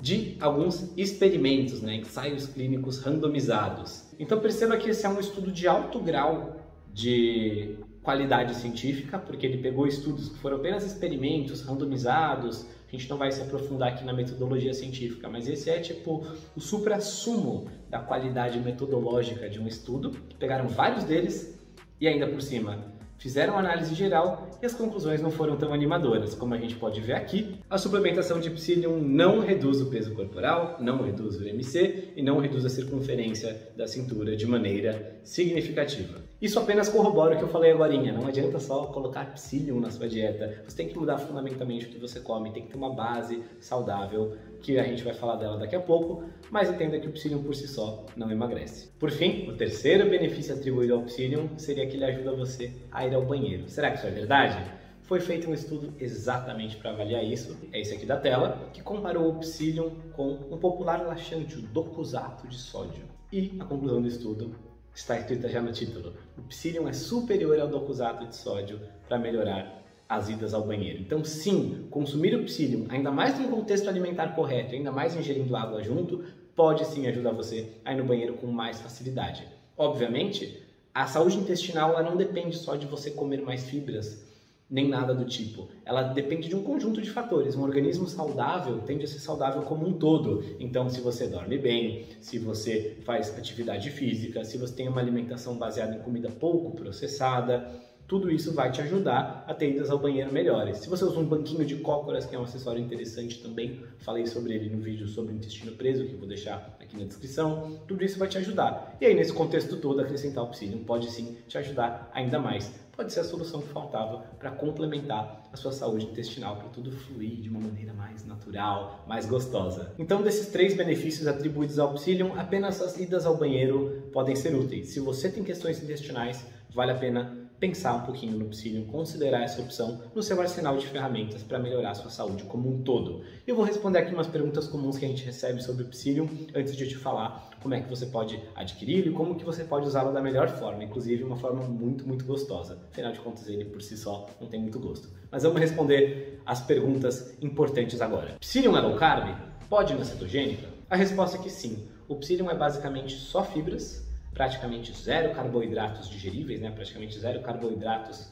de 0.00 0.36
alguns 0.40 0.92
experimentos, 0.96 1.80
né, 1.80 1.96
ensaios 1.96 2.46
clínicos 2.46 2.98
randomizados. 2.98 4.04
Então 4.18 4.38
perceba 4.38 4.76
que 4.76 4.90
esse 4.90 5.06
é 5.06 5.08
um 5.08 5.18
estudo 5.18 5.50
de 5.50 5.66
alto 5.66 5.98
grau 6.00 6.56
de 6.92 7.76
qualidade 8.02 8.54
científica, 8.54 9.18
porque 9.18 9.44
ele 9.44 9.58
pegou 9.58 9.86
estudos 9.86 10.28
que 10.28 10.38
foram 10.38 10.58
apenas 10.58 10.84
experimentos 10.84 11.62
randomizados. 11.62 12.64
A 12.86 12.90
gente 12.92 13.10
não 13.10 13.16
vai 13.16 13.32
se 13.32 13.42
aprofundar 13.42 13.88
aqui 13.88 14.04
na 14.04 14.12
metodologia 14.12 14.72
científica, 14.72 15.28
mas 15.28 15.48
esse 15.48 15.68
é 15.68 15.80
tipo 15.80 16.24
o 16.54 16.60
supra-sumo 16.60 17.68
da 17.90 17.98
qualidade 17.98 18.60
metodológica 18.60 19.48
de 19.48 19.58
um 19.58 19.66
estudo. 19.66 20.10
Pegaram 20.38 20.68
vários 20.68 21.02
deles 21.04 21.58
e 22.00 22.06
ainda 22.06 22.28
por 22.28 22.40
cima 22.40 22.95
fizeram 23.18 23.56
análise 23.58 23.94
geral 23.94 24.48
e 24.60 24.66
as 24.66 24.74
conclusões 24.74 25.22
não 25.22 25.30
foram 25.30 25.56
tão 25.56 25.72
animadoras. 25.72 26.34
Como 26.34 26.54
a 26.54 26.58
gente 26.58 26.76
pode 26.76 27.00
ver 27.00 27.14
aqui, 27.14 27.56
a 27.68 27.78
suplementação 27.78 28.40
de 28.40 28.50
psyllium 28.50 28.98
não 29.00 29.40
reduz 29.40 29.80
o 29.80 29.86
peso 29.86 30.14
corporal, 30.14 30.76
não 30.80 31.02
reduz 31.02 31.40
o 31.40 31.48
MC 31.48 32.12
e 32.14 32.22
não 32.22 32.38
reduz 32.38 32.64
a 32.64 32.68
circunferência 32.68 33.70
da 33.76 33.86
cintura 33.86 34.36
de 34.36 34.46
maneira 34.46 35.18
significativa. 35.22 36.26
Isso 36.40 36.58
apenas 36.58 36.88
corrobora 36.88 37.34
o 37.34 37.38
que 37.38 37.44
eu 37.44 37.48
falei 37.48 37.72
agora. 37.72 37.86
Não 37.86 38.26
adianta 38.26 38.58
só 38.58 38.86
colocar 38.86 39.32
psyllium 39.34 39.80
na 39.80 39.90
sua 39.90 40.08
dieta. 40.08 40.62
Você 40.66 40.76
tem 40.76 40.88
que 40.88 40.98
mudar 40.98 41.18
fundamentalmente 41.18 41.86
o 41.86 41.88
que 41.88 41.98
você 41.98 42.18
come, 42.20 42.50
tem 42.50 42.64
que 42.64 42.70
ter 42.70 42.76
uma 42.76 42.92
base 42.92 43.42
saudável, 43.60 44.36
que 44.62 44.78
a 44.78 44.82
gente 44.84 45.02
vai 45.02 45.14
falar 45.14 45.36
dela 45.36 45.58
daqui 45.58 45.76
a 45.76 45.80
pouco, 45.80 46.24
mas 46.50 46.70
entenda 46.70 46.98
que 46.98 47.08
o 47.08 47.12
psyllium 47.12 47.42
por 47.42 47.54
si 47.54 47.68
só 47.68 48.06
não 48.16 48.30
emagrece. 48.30 48.90
Por 48.98 49.10
fim, 49.10 49.48
o 49.48 49.56
terceiro 49.56 50.08
benefício 50.08 50.54
atribuído 50.54 50.94
ao 50.94 51.02
psyllium 51.02 51.58
seria 51.58 51.86
que 51.86 51.96
ele 51.96 52.04
ajuda 52.04 52.32
você 52.32 52.72
a 52.90 53.06
ir 53.06 53.14
ao 53.14 53.24
banheiro. 53.24 53.68
Será 53.68 53.90
que 53.90 53.98
isso 53.98 54.06
é 54.06 54.10
verdade? 54.10 54.64
Foi 55.02 55.20
feito 55.20 55.48
um 55.48 55.54
estudo 55.54 55.94
exatamente 56.00 56.76
para 56.76 56.90
avaliar 56.90 57.24
isso, 57.24 57.56
é 57.72 57.80
esse 57.80 57.94
aqui 57.94 58.04
da 58.04 58.16
tela, 58.16 58.70
que 58.72 58.82
comparou 58.82 59.30
o 59.30 59.38
psyllium 59.38 59.90
com 60.12 60.32
um 60.50 60.58
popular 60.58 61.06
laxante, 61.06 61.58
o 61.58 61.62
docusato 61.62 62.48
de 62.48 62.58
sódio. 62.58 63.04
E 63.32 63.56
a 63.60 63.64
conclusão 63.64 64.02
do 64.02 64.08
estudo 64.08 64.56
está 64.92 65.16
escrita 65.18 65.48
já 65.48 65.60
no 65.62 65.70
título. 65.70 66.14
O 66.36 66.42
psyllium 66.42 66.88
é 66.88 66.92
superior 66.92 67.60
ao 67.60 67.68
docusato 67.68 68.26
de 68.26 68.34
sódio 68.34 68.80
para 69.06 69.18
melhorar 69.18 69.85
as 70.08 70.28
idas 70.28 70.54
ao 70.54 70.66
banheiro. 70.66 71.00
Então, 71.00 71.24
sim, 71.24 71.86
consumir 71.90 72.34
o 72.34 72.44
psyllium, 72.44 72.86
ainda 72.88 73.10
mais 73.10 73.38
num 73.38 73.48
contexto 73.48 73.88
alimentar 73.88 74.34
correto, 74.34 74.74
ainda 74.74 74.92
mais 74.92 75.16
ingerindo 75.16 75.56
água 75.56 75.82
junto, 75.82 76.24
pode 76.54 76.84
sim 76.86 77.06
ajudar 77.06 77.32
você 77.32 77.72
a 77.84 77.92
ir 77.92 77.96
no 77.96 78.04
banheiro 78.04 78.34
com 78.34 78.46
mais 78.46 78.80
facilidade. 78.80 79.46
Obviamente, 79.76 80.62
a 80.94 81.06
saúde 81.06 81.36
intestinal 81.36 81.90
ela 81.90 82.02
não 82.02 82.16
depende 82.16 82.56
só 82.56 82.76
de 82.76 82.86
você 82.86 83.10
comer 83.10 83.42
mais 83.42 83.68
fibras, 83.68 84.24
nem 84.68 84.88
nada 84.88 85.14
do 85.14 85.24
tipo. 85.24 85.68
Ela 85.84 86.02
depende 86.02 86.48
de 86.48 86.56
um 86.56 86.62
conjunto 86.62 87.00
de 87.00 87.10
fatores. 87.10 87.54
Um 87.54 87.62
organismo 87.62 88.08
saudável 88.08 88.78
tende 88.78 89.04
a 89.04 89.06
ser 89.06 89.20
saudável 89.20 89.62
como 89.62 89.86
um 89.86 89.92
todo. 89.92 90.42
Então, 90.58 90.88
se 90.88 91.00
você 91.00 91.28
dorme 91.28 91.58
bem, 91.58 92.06
se 92.20 92.38
você 92.38 92.96
faz 93.04 93.36
atividade 93.36 93.90
física, 93.90 94.44
se 94.44 94.58
você 94.58 94.74
tem 94.74 94.88
uma 94.88 95.00
alimentação 95.00 95.56
baseada 95.56 95.96
em 95.96 96.00
comida 96.00 96.30
pouco 96.30 96.74
processada, 96.74 97.70
tudo 98.06 98.30
isso 98.30 98.52
vai 98.54 98.70
te 98.70 98.80
ajudar 98.80 99.44
a 99.46 99.54
ter 99.54 99.70
idas 99.70 99.90
ao 99.90 99.98
banheiro 99.98 100.32
melhores. 100.32 100.78
Se 100.78 100.88
você 100.88 101.04
usa 101.04 101.18
um 101.18 101.24
banquinho 101.24 101.64
de 101.64 101.76
cócoras, 101.76 102.26
que 102.26 102.34
é 102.34 102.38
um 102.38 102.44
acessório 102.44 102.82
interessante 102.82 103.42
também, 103.42 103.82
falei 103.98 104.26
sobre 104.26 104.54
ele 104.54 104.70
no 104.70 104.80
vídeo 104.80 105.08
sobre 105.08 105.34
intestino 105.34 105.72
preso, 105.72 106.04
que 106.04 106.12
eu 106.12 106.18
vou 106.18 106.28
deixar 106.28 106.76
aqui 106.80 106.96
na 106.96 107.04
descrição, 107.04 107.80
tudo 107.86 108.04
isso 108.04 108.18
vai 108.18 108.28
te 108.28 108.38
ajudar. 108.38 108.96
E 109.00 109.06
aí, 109.06 109.14
nesse 109.14 109.32
contexto 109.32 109.76
todo, 109.76 110.00
acrescentar 110.00 110.44
o 110.44 110.48
psyllium 110.48 110.84
pode 110.84 111.10
sim 111.10 111.36
te 111.48 111.58
ajudar 111.58 112.10
ainda 112.12 112.38
mais 112.38 112.86
pode 112.96 113.12
ser 113.12 113.20
a 113.20 113.24
solução 113.24 113.60
que 113.60 113.68
faltava 113.68 114.24
para 114.38 114.50
complementar 114.50 115.46
a 115.52 115.56
sua 115.56 115.70
saúde 115.70 116.06
intestinal, 116.06 116.56
para 116.56 116.68
tudo 116.68 116.90
fluir 116.90 117.40
de 117.42 117.48
uma 117.48 117.60
maneira 117.60 117.92
mais 117.92 118.24
natural, 118.24 119.04
mais 119.06 119.26
gostosa. 119.26 119.92
Então, 119.98 120.22
desses 120.22 120.48
três 120.48 120.74
benefícios 120.74 121.26
atribuídos 121.26 121.78
ao 121.78 121.92
Psyllium, 121.94 122.32
apenas 122.38 122.80
as 122.80 122.98
idas 122.98 123.26
ao 123.26 123.36
banheiro 123.36 124.08
podem 124.12 124.34
ser 124.34 124.54
úteis. 124.54 124.88
Se 124.88 125.00
você 125.00 125.28
tem 125.28 125.44
questões 125.44 125.82
intestinais, 125.82 126.46
vale 126.74 126.92
a 126.92 126.94
pena 126.94 127.45
pensar 127.58 127.94
um 127.94 128.00
pouquinho 128.02 128.38
no 128.38 128.46
Psyllium, 128.46 128.84
considerar 128.86 129.42
essa 129.42 129.60
opção 129.62 130.02
no 130.14 130.22
seu 130.22 130.40
arsenal 130.40 130.76
de 130.76 130.86
ferramentas 130.86 131.42
para 131.42 131.58
melhorar 131.58 131.90
a 131.90 131.94
sua 131.94 132.10
saúde 132.10 132.44
como 132.44 132.68
um 132.68 132.82
todo. 132.82 133.22
Eu 133.46 133.56
vou 133.56 133.64
responder 133.64 133.98
aqui 133.98 134.12
umas 134.12 134.26
perguntas 134.26 134.66
comuns 134.68 134.98
que 134.98 135.04
a 135.04 135.08
gente 135.08 135.24
recebe 135.24 135.62
sobre 135.62 135.84
o 135.84 135.86
Psyllium 135.86 136.28
antes 136.54 136.76
de 136.76 136.86
te 136.86 136.96
falar 136.96 137.50
como 137.62 137.74
é 137.74 137.80
que 137.80 137.88
você 137.88 138.06
pode 138.06 138.40
adquiri-lo 138.54 139.08
e 139.08 139.12
como 139.12 139.34
que 139.34 139.44
você 139.44 139.64
pode 139.64 139.86
usá-lo 139.86 140.12
da 140.12 140.20
melhor 140.20 140.48
forma, 140.48 140.84
inclusive 140.84 141.24
uma 141.24 141.36
forma 141.36 141.62
muito, 141.64 142.06
muito 142.06 142.24
gostosa. 142.24 142.78
Afinal 142.90 143.12
de 143.12 143.20
contas, 143.20 143.48
ele 143.48 143.64
por 143.64 143.80
si 143.80 143.96
só 143.96 144.26
não 144.40 144.48
tem 144.48 144.60
muito 144.60 144.78
gosto. 144.78 145.08
Mas 145.30 145.42
vamos 145.42 145.60
responder 145.60 146.40
as 146.44 146.60
perguntas 146.60 147.36
importantes 147.42 148.00
agora. 148.00 148.36
Psyllium 148.40 148.76
é 148.76 148.80
low 148.80 148.96
carb? 148.96 149.34
Pode 149.68 149.94
ir 149.94 149.98
na 149.98 150.04
cetogênica? 150.04 150.68
A 150.88 150.94
resposta 150.94 151.38
é 151.38 151.40
que 151.40 151.50
sim. 151.50 151.88
O 152.06 152.14
Psyllium 152.16 152.48
é 152.48 152.54
basicamente 152.54 153.16
só 153.16 153.42
fibras 153.42 154.05
praticamente 154.36 154.92
zero 154.92 155.34
carboidratos 155.34 156.10
digeríveis, 156.10 156.60
né? 156.60 156.70
praticamente 156.70 157.18
zero 157.18 157.40
carboidratos 157.40 158.30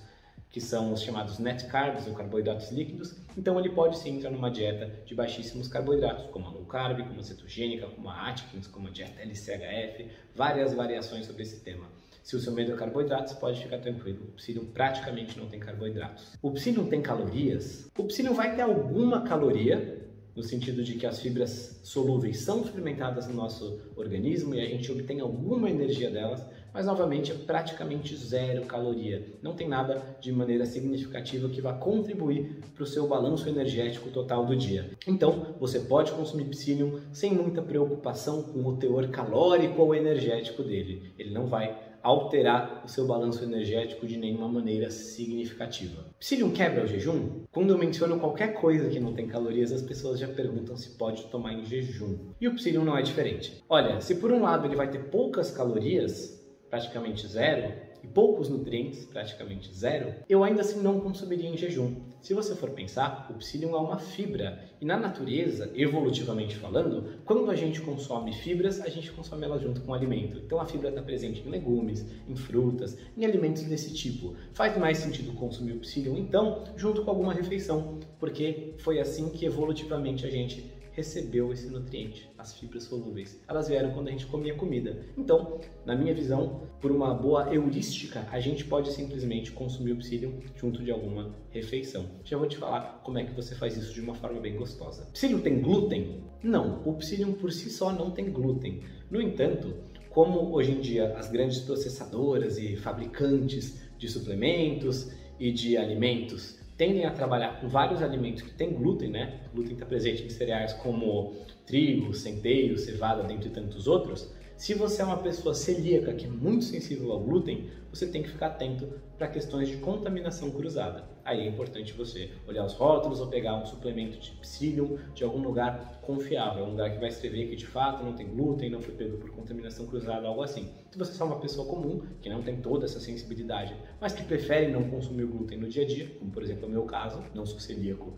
que 0.51 0.61
são 0.61 0.93
os 0.93 1.03
chamados 1.03 1.41
net 1.41 1.67
carbs, 1.67 2.07
ou 2.07 2.15
carboidratos 2.15 2.71
líquidos, 2.71 3.17
então 3.37 3.59
ele 3.59 3.71
pode 3.71 3.99
sim 3.99 4.19
entrar 4.19 4.31
numa 4.31 4.51
dieta 4.51 5.03
de 5.05 5.13
baixíssimos 5.13 5.67
carboidratos, 5.67 6.27
como 6.27 6.47
a 6.47 6.51
low 6.51 6.65
carb, 6.67 7.01
como 7.09 7.19
a 7.19 7.23
cetogênica, 7.25 7.89
como 7.89 8.09
a 8.09 8.29
Atkins, 8.29 8.69
como 8.69 8.87
a 8.87 8.91
dieta 8.91 9.21
LCHF, 9.21 10.09
várias 10.33 10.73
variações 10.73 11.27
sobre 11.27 11.43
esse 11.43 11.59
tema. 11.65 11.87
Se 12.23 12.37
o 12.37 12.39
seu 12.39 12.53
medo 12.53 12.73
é 12.73 12.77
carboidratos, 12.77 13.33
pode 13.33 13.61
ficar 13.61 13.79
tranquilo. 13.79 14.29
O 14.29 14.33
psyllium 14.37 14.67
praticamente 14.67 15.37
não 15.39 15.49
tem 15.49 15.59
carboidratos. 15.59 16.35
O 16.41 16.53
psyllium 16.53 16.87
tem 16.89 17.03
calorias? 17.03 17.91
O 17.99 18.05
psyllium 18.05 18.35
vai 18.35 18.55
ter 18.55 18.63
alguma 18.63 19.23
caloria, 19.23 20.04
no 20.35 20.43
sentido 20.43 20.83
de 20.83 20.95
que 20.95 21.07
as 21.07 21.21
fibras 21.21 21.81
solúveis 21.83 22.41
são 22.41 22.65
fermentadas 22.65 23.27
no 23.27 23.35
nosso 23.35 23.81
organismo 23.97 24.55
e 24.55 24.61
a 24.61 24.67
gente 24.67 24.91
obtém 24.91 25.21
alguma 25.21 25.71
energia 25.71 26.11
delas, 26.11 26.45
mas 26.73 26.87
novamente 26.87 27.31
é 27.31 27.35
praticamente 27.37 28.17
zero 28.17 28.67
caloria. 28.67 29.39
Não 29.41 29.55
tem 29.55 29.69
nada 29.69 30.03
de 30.21 30.33
maneira 30.33 30.67
significativa 30.67 31.49
que 31.49 31.61
vá 31.61 31.73
contribuir 31.73 32.59
para 32.75 32.83
o 32.83 32.87
seu 32.87 33.07
balanço 33.07 33.49
energético 33.49 34.11
total 34.11 34.45
do 34.45 34.57
dia. 34.57 34.91
Então, 35.07 35.55
você 35.61 35.79
pode 35.79 36.11
consumir 36.11 36.47
psyllium 36.47 37.01
sem 37.13 37.33
muita 37.33 37.63
preocupação 37.63 38.43
com 38.43 38.65
o 38.67 38.77
teor 38.77 39.09
calórico 39.09 39.83
ou 39.83 39.95
energético 39.95 40.65
dele. 40.65 41.15
Ele 41.17 41.31
não 41.31 41.47
vai 41.47 41.94
alterar 42.05 42.83
o 42.85 42.89
seu 42.89 43.07
balanço 43.07 43.43
energético 43.43 44.07
de 44.07 44.19
nenhuma 44.19 44.47
maneira 44.47 44.91
significativa. 44.91 46.05
Psyllium 46.21 46.53
quebra 46.53 46.85
o 46.85 46.87
jejum? 46.87 47.45
Quando 47.51 47.71
eu 47.71 47.79
menciono 47.79 48.21
qualquer 48.21 48.53
coisa 48.61 48.91
que 48.91 49.01
não 49.01 49.15
tem 49.15 49.27
calorias, 49.27 49.73
as 49.73 49.81
pessoas 49.81 50.21
já 50.21 50.29
perguntam 50.29 50.77
se 50.77 50.91
pode 50.91 51.25
tomar 51.29 51.55
em 51.55 51.65
jejum. 51.65 52.19
E 52.39 52.47
o 52.47 52.55
Psyllium 52.55 52.85
não 52.85 52.97
é 52.97 53.01
diferente. 53.01 53.65
Olha, 53.69 54.03
se 54.03 54.17
por 54.17 54.31
um 54.31 54.43
lado 54.43 54.67
ele 54.67 54.77
vai 54.77 54.91
ter 54.91 55.05
poucas 55.05 55.51
calorias, 55.51 56.45
praticamente 56.69 57.27
zero, 57.27 57.73
e 58.05 58.07
poucos 58.07 58.51
nutrientes, 58.51 59.07
praticamente 59.07 59.75
zero, 59.75 60.15
eu 60.29 60.45
ainda 60.45 60.61
assim 60.61 60.81
não 60.83 61.01
consumiria 61.01 61.49
em 61.49 61.57
jejum. 61.57 61.95
Se 62.21 62.35
você 62.35 62.55
for 62.55 62.71
pensar, 62.71 63.27
o 63.31 63.35
psyllium 63.35 63.75
é 63.75 63.79
uma 63.79 63.99
fibra 63.99 64.63
e 64.81 64.85
na 64.85 64.97
natureza, 64.97 65.71
evolutivamente 65.75 66.57
falando, 66.57 67.19
quando 67.25 67.51
a 67.51 67.57
gente 67.57 67.81
consome 67.81 68.33
fibras, 68.33 68.81
a 68.81 68.89
gente 68.89 69.11
consome 69.13 69.45
elas 69.45 69.63
junto 69.63 69.81
com 69.81 69.93
o 69.93 69.95
alimento. 69.95 70.39
Então 70.39 70.61
a 70.61 70.67
fibra 70.67 70.91
está 70.91 71.03
presente 71.03 71.43
em 71.47 71.51
legumes, 71.51 72.05
em 72.29 72.37
frutas, 72.37 72.97
em 73.17 73.25
alimentos 73.25 73.63
desse 73.63 73.93
tipo. 73.95 74.35
Faz 74.53 74.77
mais 74.77 74.99
sentido 74.99 75.33
consumir 75.33 75.73
o 75.73 75.81
psyllium 75.81 76.19
então 76.19 76.65
junto 76.77 77.03
com 77.05 77.11
alguma 77.11 77.33
refeição, 77.33 77.99
porque 78.19 78.75
foi 78.79 79.01
assim 79.01 79.31
que 79.31 79.47
evolutivamente 79.47 80.27
a 80.27 80.31
gente 80.31 80.74
recebeu 80.95 81.53
esse 81.53 81.69
nutriente, 81.69 82.31
as 82.39 82.55
fibras 82.55 82.85
solúveis. 82.85 83.41
Elas 83.49 83.69
vieram 83.69 83.93
quando 83.93 84.09
a 84.09 84.11
gente 84.11 84.27
comia 84.27 84.55
comida. 84.55 85.05
Então, 85.17 85.61
na 85.85 85.95
minha 85.95 86.15
visão, 86.15 86.63
por 86.81 86.91
uma 86.91 87.13
boa 87.13 87.53
heurística, 87.53 88.27
a 88.31 88.41
gente 88.41 88.65
pode 88.65 88.93
simplesmente 88.93 89.53
consumir 89.53 89.93
o 89.93 89.97
psyllium 89.97 90.41
junto 90.57 90.83
de 90.83 90.91
alguma 90.91 91.35
refeição. 91.51 92.07
Já 92.25 92.37
vou 92.37 92.47
te 92.47 92.57
falar 92.57 93.01
como 93.05 93.19
é 93.19 93.25
que 93.25 93.35
você 93.35 93.55
faz 93.55 93.77
isso 93.77 93.93
de 93.93 94.01
uma 94.01 94.15
forma 94.15 94.41
bem 94.41 94.57
gostosa. 94.57 95.07
Psyllium 95.13 95.41
tem 95.41 95.61
glúten? 95.61 96.23
Não, 96.43 96.83
o 96.85 96.95
psyllium 96.95 97.33
por 97.33 97.53
si 97.53 97.71
só 97.71 97.93
não 97.93 98.11
tem 98.11 98.31
glúten. 98.31 98.83
No 99.11 99.21
entanto, 99.21 99.75
como 100.11 100.55
hoje 100.55 100.73
em 100.73 100.81
dia 100.81 101.17
as 101.17 101.29
grandes 101.29 101.59
processadoras 101.59 102.57
e 102.57 102.77
fabricantes 102.77 103.83
de 103.99 104.09
suplementos 104.09 105.11
e 105.41 105.51
de 105.51 105.77
alimentos 105.77 106.64
tendem 106.77 107.05
a 107.05 107.11
trabalhar 107.11 107.61
com 107.61 107.69
vários 107.69 108.03
alimentos 108.03 108.43
que 108.43 108.51
têm 108.51 108.73
glúten, 108.73 109.11
né? 109.11 109.41
Glúten 109.53 109.75
está 109.75 109.87
presente 109.87 110.25
em 110.25 110.31
cereais 110.31 110.73
como 110.75 111.35
trigo, 111.67 112.13
centeio, 112.13 112.77
cevada, 112.79 113.23
dentre 113.23 113.51
tantos 113.51 113.87
outros. 113.87 114.33
Se 114.57 114.73
você 114.73 115.03
é 115.03 115.05
uma 115.05 115.19
pessoa 115.19 115.53
celíaca 115.53 116.15
que 116.15 116.27
é 116.27 116.29
muito 116.29 116.65
sensível 116.65 117.11
ao 117.11 117.21
glúten, 117.21 117.69
você 117.91 118.07
tem 118.07 118.23
que 118.23 118.31
ficar 118.31 118.47
atento 118.47 118.89
para 119.19 119.27
questões 119.27 119.69
de 119.69 119.79
contaminação 119.79 120.51
cruzada. 120.51 121.05
Aí 121.25 121.41
é 121.41 121.47
importante 121.47 121.93
você 121.93 122.31
olhar 122.47 122.65
os 122.65 122.75
rótulos 122.75 123.21
ou 123.21 123.27
pegar 123.27 123.57
um 123.57 123.67
suplemento 123.67 124.17
de 124.19 124.31
psyllium 124.33 124.97
de 125.13 125.25
algum 125.25 125.41
lugar 125.41 125.99
confiável, 126.03 126.65
um 126.65 126.71
lugar 126.71 126.93
que 126.93 127.01
vai 127.01 127.09
escrever 127.09 127.49
que 127.49 127.57
de 127.57 127.67
fato 127.67 128.05
não 128.05 128.13
tem 128.13 128.29
glúten, 128.29 128.71
não 128.71 128.81
foi 128.81 128.95
pego 128.95 129.19
por 129.19 129.31
contaminação 129.31 129.87
cruzada, 129.87 130.29
algo 130.29 130.43
assim. 130.43 130.69
Se 130.91 130.99
você 130.99 131.21
é 131.21 131.25
uma 131.25 131.41
pessoa 131.41 131.67
comum, 131.67 132.03
que 132.23 132.29
não 132.29 132.43
tem 132.43 132.57
toda 132.61 132.85
essa 132.85 133.01
sensibilidade, 133.01 133.75
mas 134.01 134.13
que 134.13 134.23
prefere 134.23 134.71
não 134.71 134.89
consumir 134.89 135.27
glúten 135.27 135.59
no 135.59 135.69
dia 135.69 135.83
a 135.83 135.87
dia, 135.87 136.09
como 136.19 136.31
por 136.31 136.43
exemplo 136.43 136.67
é 136.67 136.69
o 136.69 136.71
meu 136.71 136.85
caso, 136.85 137.25
não 137.35 137.45
sou 137.45 137.59
celíaco, 137.59 138.13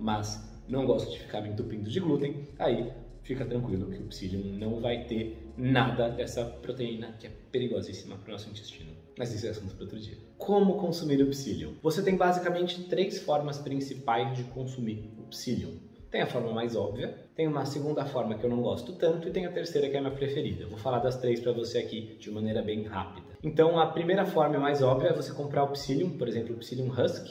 mas 0.00 0.42
não 0.66 0.86
gosto 0.86 1.10
de 1.10 1.18
ficar 1.18 1.42
me 1.42 1.50
entupindo 1.50 1.90
de 1.90 2.00
glúten, 2.00 2.48
aí 2.58 2.90
fica 3.22 3.44
tranquilo 3.44 3.90
que 3.90 4.02
o 4.02 4.06
psyllium 4.06 4.58
não 4.58 4.80
vai 4.80 5.04
ter 5.04 5.41
nada 5.56 6.08
dessa 6.08 6.44
proteína 6.44 7.14
que 7.18 7.26
é 7.26 7.30
perigosíssima 7.50 8.16
para 8.16 8.28
o 8.28 8.32
nosso 8.32 8.48
intestino. 8.48 8.92
Mas 9.18 9.34
isso 9.34 9.46
é 9.46 9.50
assunto 9.50 9.74
para 9.74 9.84
outro 9.84 9.98
dia. 9.98 10.16
Como 10.38 10.78
consumir 10.78 11.22
o 11.22 11.28
psyllium? 11.28 11.74
Você 11.82 12.02
tem 12.02 12.16
basicamente 12.16 12.84
três 12.84 13.20
formas 13.20 13.58
principais 13.58 14.36
de 14.36 14.44
consumir 14.44 15.12
o 15.18 15.22
psyllium. 15.24 15.78
Tem 16.10 16.20
a 16.20 16.26
forma 16.26 16.52
mais 16.52 16.76
óbvia, 16.76 17.16
tem 17.34 17.46
uma 17.46 17.64
segunda 17.64 18.04
forma 18.04 18.34
que 18.34 18.44
eu 18.44 18.50
não 18.50 18.60
gosto 18.60 18.92
tanto 18.92 19.28
e 19.28 19.30
tem 19.30 19.46
a 19.46 19.52
terceira 19.52 19.88
que 19.88 19.96
é 19.96 19.98
a 19.98 20.02
minha 20.02 20.14
preferida. 20.14 20.64
Eu 20.64 20.68
vou 20.68 20.78
falar 20.78 20.98
das 20.98 21.16
três 21.16 21.40
para 21.40 21.52
você 21.52 21.78
aqui 21.78 22.16
de 22.20 22.30
maneira 22.30 22.60
bem 22.60 22.82
rápida. 22.82 23.26
Então, 23.42 23.78
a 23.78 23.86
primeira 23.86 24.26
forma 24.26 24.58
mais 24.58 24.82
óbvia 24.82 25.08
é 25.08 25.12
você 25.12 25.32
comprar 25.32 25.64
o 25.64 25.68
psyllium, 25.68 26.10
por 26.18 26.28
exemplo, 26.28 26.54
o 26.54 26.58
psyllium 26.58 26.90
husk, 26.90 27.26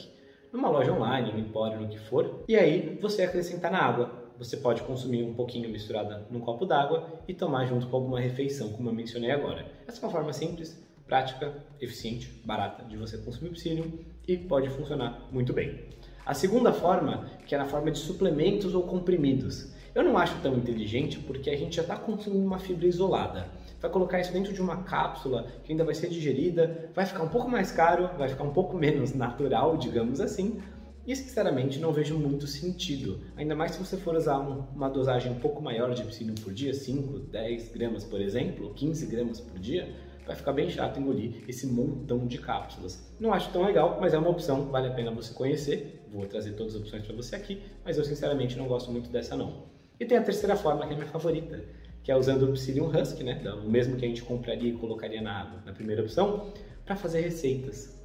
numa 0.52 0.68
loja 0.68 0.92
online, 0.92 1.32
no 1.32 1.38
empório, 1.38 1.80
no 1.80 1.88
que 1.88 1.98
for, 1.98 2.44
e 2.48 2.56
aí 2.56 2.98
você 3.00 3.22
acrescentar 3.22 3.70
na 3.70 3.78
água 3.78 4.21
você 4.42 4.56
pode 4.56 4.82
consumir 4.82 5.22
um 5.22 5.34
pouquinho 5.34 5.70
misturada 5.70 6.26
num 6.28 6.40
copo 6.40 6.66
d'água 6.66 7.06
e 7.28 7.32
tomar 7.32 7.64
junto 7.66 7.86
com 7.86 7.96
alguma 7.96 8.18
refeição, 8.18 8.70
como 8.70 8.88
eu 8.88 8.92
mencionei 8.92 9.30
agora. 9.30 9.66
Essa 9.86 10.00
é 10.00 10.02
uma 10.04 10.10
forma 10.10 10.32
simples, 10.32 10.82
prática, 11.06 11.54
eficiente, 11.80 12.40
barata 12.44 12.82
de 12.84 12.96
você 12.96 13.16
consumir 13.18 13.50
o 13.50 13.52
psyllium 13.52 13.92
e 14.26 14.36
pode 14.36 14.68
funcionar 14.70 15.28
muito 15.30 15.52
bem. 15.52 15.84
A 16.26 16.34
segunda 16.34 16.72
forma, 16.72 17.30
que 17.46 17.54
é 17.54 17.58
na 17.58 17.66
forma 17.66 17.90
de 17.90 17.98
suplementos 17.98 18.74
ou 18.74 18.82
comprimidos. 18.82 19.72
Eu 19.94 20.02
não 20.02 20.16
acho 20.16 20.40
tão 20.40 20.56
inteligente 20.56 21.18
porque 21.18 21.50
a 21.50 21.56
gente 21.56 21.76
já 21.76 21.82
está 21.82 21.96
consumindo 21.96 22.44
uma 22.44 22.58
fibra 22.58 22.86
isolada. 22.86 23.48
Vai 23.80 23.90
colocar 23.90 24.20
isso 24.20 24.32
dentro 24.32 24.52
de 24.52 24.62
uma 24.62 24.84
cápsula 24.84 25.46
que 25.64 25.72
ainda 25.72 25.84
vai 25.84 25.94
ser 25.94 26.08
digerida, 26.08 26.90
vai 26.94 27.04
ficar 27.04 27.22
um 27.22 27.28
pouco 27.28 27.48
mais 27.48 27.70
caro, 27.70 28.08
vai 28.16 28.28
ficar 28.28 28.44
um 28.44 28.52
pouco 28.52 28.74
menos 28.78 29.12
natural, 29.14 29.76
digamos 29.76 30.20
assim, 30.20 30.60
e 31.06 31.16
sinceramente 31.16 31.78
não 31.80 31.92
vejo 31.92 32.16
muito 32.16 32.46
sentido, 32.46 33.20
ainda 33.36 33.54
mais 33.54 33.72
se 33.72 33.78
você 33.78 33.96
for 33.96 34.14
usar 34.14 34.38
uma 34.38 34.88
dosagem 34.88 35.32
um 35.32 35.38
pouco 35.40 35.60
maior 35.60 35.92
de 35.94 36.04
psyllium 36.04 36.34
por 36.36 36.52
dia, 36.52 36.72
5, 36.72 37.18
10 37.18 37.72
gramas 37.72 38.04
por 38.04 38.20
exemplo, 38.20 38.72
15 38.74 39.06
gramas 39.06 39.40
por 39.40 39.58
dia, 39.58 39.92
vai 40.26 40.36
ficar 40.36 40.52
bem 40.52 40.70
chato 40.70 40.98
engolir 41.00 41.44
esse 41.48 41.66
montão 41.66 42.26
de 42.26 42.38
cápsulas. 42.38 43.02
Não 43.18 43.32
acho 43.32 43.50
tão 43.50 43.64
legal, 43.64 43.98
mas 44.00 44.14
é 44.14 44.18
uma 44.18 44.30
opção, 44.30 44.66
vale 44.66 44.88
a 44.88 44.92
pena 44.92 45.10
você 45.10 45.34
conhecer. 45.34 46.00
Vou 46.12 46.26
trazer 46.26 46.52
todas 46.52 46.74
as 46.74 46.80
opções 46.80 47.04
para 47.04 47.16
você 47.16 47.36
aqui, 47.36 47.62
mas 47.84 47.96
eu 47.98 48.04
sinceramente 48.04 48.56
não 48.56 48.66
gosto 48.66 48.90
muito 48.92 49.10
dessa 49.10 49.36
não. 49.36 49.64
E 49.98 50.04
tem 50.04 50.18
a 50.18 50.22
terceira 50.22 50.56
forma, 50.56 50.86
que 50.86 50.92
é 50.92 50.96
minha 50.96 51.08
favorita, 51.08 51.64
que 52.02 52.10
é 52.10 52.16
usando 52.16 52.44
o 52.44 52.52
Psyllium 52.52 52.88
Husk, 52.88 53.20
né? 53.20 53.40
o 53.64 53.70
mesmo 53.70 53.96
que 53.96 54.04
a 54.04 54.08
gente 54.08 54.22
compraria 54.22 54.70
e 54.70 54.76
colocaria 54.76 55.22
na 55.22 55.40
água, 55.40 55.62
na 55.64 55.72
primeira 55.72 56.02
opção, 56.02 56.52
para 56.84 56.96
fazer 56.96 57.20
receitas. 57.20 58.01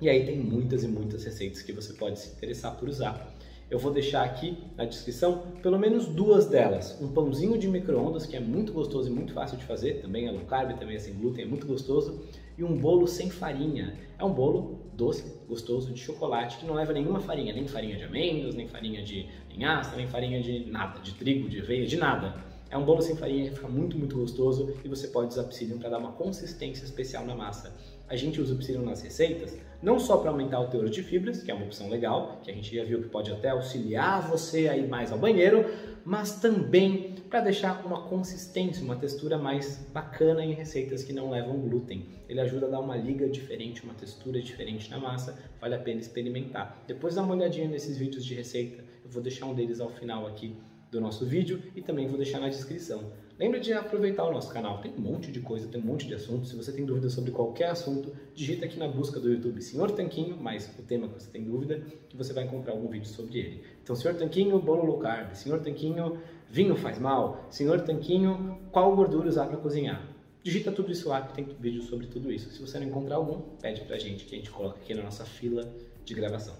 E 0.00 0.08
aí 0.08 0.24
tem 0.24 0.38
muitas 0.38 0.84
e 0.84 0.88
muitas 0.88 1.24
receitas 1.24 1.60
que 1.60 1.72
você 1.72 1.92
pode 1.92 2.20
se 2.20 2.30
interessar 2.30 2.76
por 2.76 2.88
usar. 2.88 3.34
Eu 3.68 3.80
vou 3.80 3.92
deixar 3.92 4.24
aqui 4.24 4.56
na 4.76 4.84
descrição 4.84 5.42
pelo 5.60 5.78
menos 5.78 6.06
duas 6.06 6.46
delas. 6.46 6.96
Um 7.02 7.08
pãozinho 7.08 7.58
de 7.58 7.66
micro-ondas, 7.66 8.24
que 8.24 8.36
é 8.36 8.40
muito 8.40 8.72
gostoso 8.72 9.10
e 9.10 9.12
muito 9.12 9.32
fácil 9.32 9.58
de 9.58 9.64
fazer, 9.64 10.00
também 10.00 10.26
é 10.26 10.30
low 10.30 10.40
carb, 10.42 10.78
também 10.78 10.94
é 10.94 10.98
sem 11.00 11.14
glúten, 11.14 11.44
é 11.44 11.46
muito 11.46 11.66
gostoso. 11.66 12.22
E 12.56 12.62
um 12.62 12.76
bolo 12.78 13.08
sem 13.08 13.28
farinha. 13.28 13.98
É 14.16 14.24
um 14.24 14.32
bolo 14.32 14.78
doce, 14.94 15.24
gostoso, 15.48 15.92
de 15.92 16.00
chocolate, 16.00 16.58
que 16.58 16.66
não 16.66 16.74
leva 16.74 16.92
nenhuma 16.92 17.20
farinha, 17.20 17.52
nem 17.52 17.66
farinha 17.66 17.96
de 17.96 18.04
amêndoas, 18.04 18.54
nem 18.54 18.68
farinha 18.68 19.02
de 19.02 19.28
linhaça, 19.50 19.96
nem 19.96 20.06
farinha 20.06 20.40
de 20.40 20.70
nada, 20.70 21.00
de 21.00 21.12
trigo, 21.14 21.48
de 21.48 21.60
aveia, 21.60 21.86
de 21.86 21.96
nada. 21.96 22.36
É 22.70 22.76
um 22.76 22.84
bolo 22.84 23.02
sem 23.02 23.16
farinha 23.16 23.48
que 23.48 23.56
fica 23.56 23.68
muito, 23.68 23.98
muito 23.98 24.16
gostoso 24.16 24.74
e 24.84 24.88
você 24.88 25.08
pode 25.08 25.32
usar 25.32 25.44
psyllium 25.44 25.78
para 25.78 25.90
dar 25.90 25.98
uma 25.98 26.12
consistência 26.12 26.84
especial 26.84 27.26
na 27.26 27.34
massa. 27.34 27.74
A 28.08 28.16
gente 28.16 28.40
usa 28.40 28.54
o 28.54 28.56
psyllium 28.56 28.84
nas 28.84 29.02
receitas, 29.02 29.54
não 29.82 29.98
só 29.98 30.16
para 30.16 30.30
aumentar 30.30 30.60
o 30.60 30.68
teor 30.68 30.88
de 30.88 31.02
fibras, 31.02 31.42
que 31.42 31.50
é 31.50 31.54
uma 31.54 31.66
opção 31.66 31.90
legal, 31.90 32.40
que 32.42 32.50
a 32.50 32.54
gente 32.54 32.74
já 32.74 32.82
viu 32.82 33.02
que 33.02 33.08
pode 33.08 33.30
até 33.30 33.50
auxiliar 33.50 34.26
você 34.28 34.66
a 34.66 34.76
ir 34.76 34.88
mais 34.88 35.12
ao 35.12 35.18
banheiro, 35.18 35.66
mas 36.06 36.40
também 36.40 37.16
para 37.28 37.40
deixar 37.40 37.84
uma 37.84 38.08
consistência, 38.08 38.82
uma 38.82 38.96
textura 38.96 39.36
mais 39.36 39.86
bacana 39.92 40.42
em 40.42 40.54
receitas 40.54 41.04
que 41.04 41.12
não 41.12 41.30
levam 41.30 41.58
glúten. 41.58 42.06
Ele 42.26 42.40
ajuda 42.40 42.66
a 42.66 42.70
dar 42.70 42.80
uma 42.80 42.96
liga 42.96 43.28
diferente, 43.28 43.84
uma 43.84 43.92
textura 43.92 44.40
diferente 44.40 44.90
na 44.90 44.98
massa, 44.98 45.38
vale 45.60 45.74
a 45.74 45.78
pena 45.78 46.00
experimentar. 46.00 46.82
Depois 46.86 47.14
dá 47.14 47.22
uma 47.22 47.34
olhadinha 47.34 47.68
nesses 47.68 47.98
vídeos 47.98 48.24
de 48.24 48.34
receita, 48.34 48.82
eu 49.04 49.10
vou 49.10 49.22
deixar 49.22 49.44
um 49.44 49.54
deles 49.54 49.80
ao 49.80 49.90
final 49.90 50.26
aqui 50.26 50.56
do 50.90 50.98
nosso 50.98 51.26
vídeo 51.26 51.62
e 51.76 51.82
também 51.82 52.08
vou 52.08 52.16
deixar 52.16 52.40
na 52.40 52.48
descrição. 52.48 53.12
Lembre 53.38 53.60
de 53.60 53.72
aproveitar 53.72 54.24
o 54.24 54.32
nosso 54.32 54.52
canal, 54.52 54.80
tem 54.80 54.92
um 54.98 55.00
monte 55.00 55.30
de 55.30 55.38
coisa, 55.38 55.68
tem 55.68 55.80
um 55.80 55.84
monte 55.84 56.08
de 56.08 56.14
assuntos. 56.14 56.50
Se 56.50 56.56
você 56.56 56.72
tem 56.72 56.84
dúvida 56.84 57.08
sobre 57.08 57.30
qualquer 57.30 57.70
assunto, 57.70 58.12
digita 58.34 58.66
aqui 58.66 58.76
na 58.76 58.88
busca 58.88 59.20
do 59.20 59.30
YouTube 59.30 59.62
Senhor 59.62 59.92
Tanquinho, 59.92 60.36
mais 60.36 60.68
o 60.76 60.82
tema 60.82 61.06
que 61.06 61.22
você 61.22 61.30
tem 61.30 61.44
dúvida, 61.44 61.80
que 62.08 62.16
você 62.16 62.32
vai 62.32 62.42
encontrar 62.42 62.72
algum 62.72 62.88
vídeo 62.88 63.06
sobre 63.06 63.38
ele. 63.38 63.62
Então, 63.80 63.94
Senhor 63.94 64.16
Tanquinho, 64.16 64.58
bolo 64.58 64.84
low 64.84 64.98
carb. 64.98 65.36
Senhor 65.36 65.60
Tanquinho, 65.60 66.18
vinho 66.50 66.74
faz 66.74 66.98
mal. 66.98 67.46
Senhor 67.48 67.80
Tanquinho, 67.82 68.58
qual 68.72 68.96
gordura 68.96 69.28
usar 69.28 69.46
para 69.46 69.56
cozinhar? 69.56 70.04
Digita 70.42 70.72
tudo 70.72 70.90
isso 70.90 71.08
lá, 71.08 71.22
que 71.22 71.34
tem 71.34 71.44
vídeo 71.60 71.82
sobre 71.82 72.08
tudo 72.08 72.32
isso. 72.32 72.50
Se 72.50 72.60
você 72.60 72.80
não 72.80 72.88
encontrar 72.88 73.16
algum, 73.16 73.40
pede 73.62 73.82
pra 73.82 73.98
gente, 74.00 74.24
que 74.24 74.34
a 74.34 74.38
gente 74.38 74.50
coloca 74.50 74.80
aqui 74.80 74.92
na 74.94 75.04
nossa 75.04 75.24
fila 75.24 75.72
de 76.04 76.12
gravação. 76.12 76.56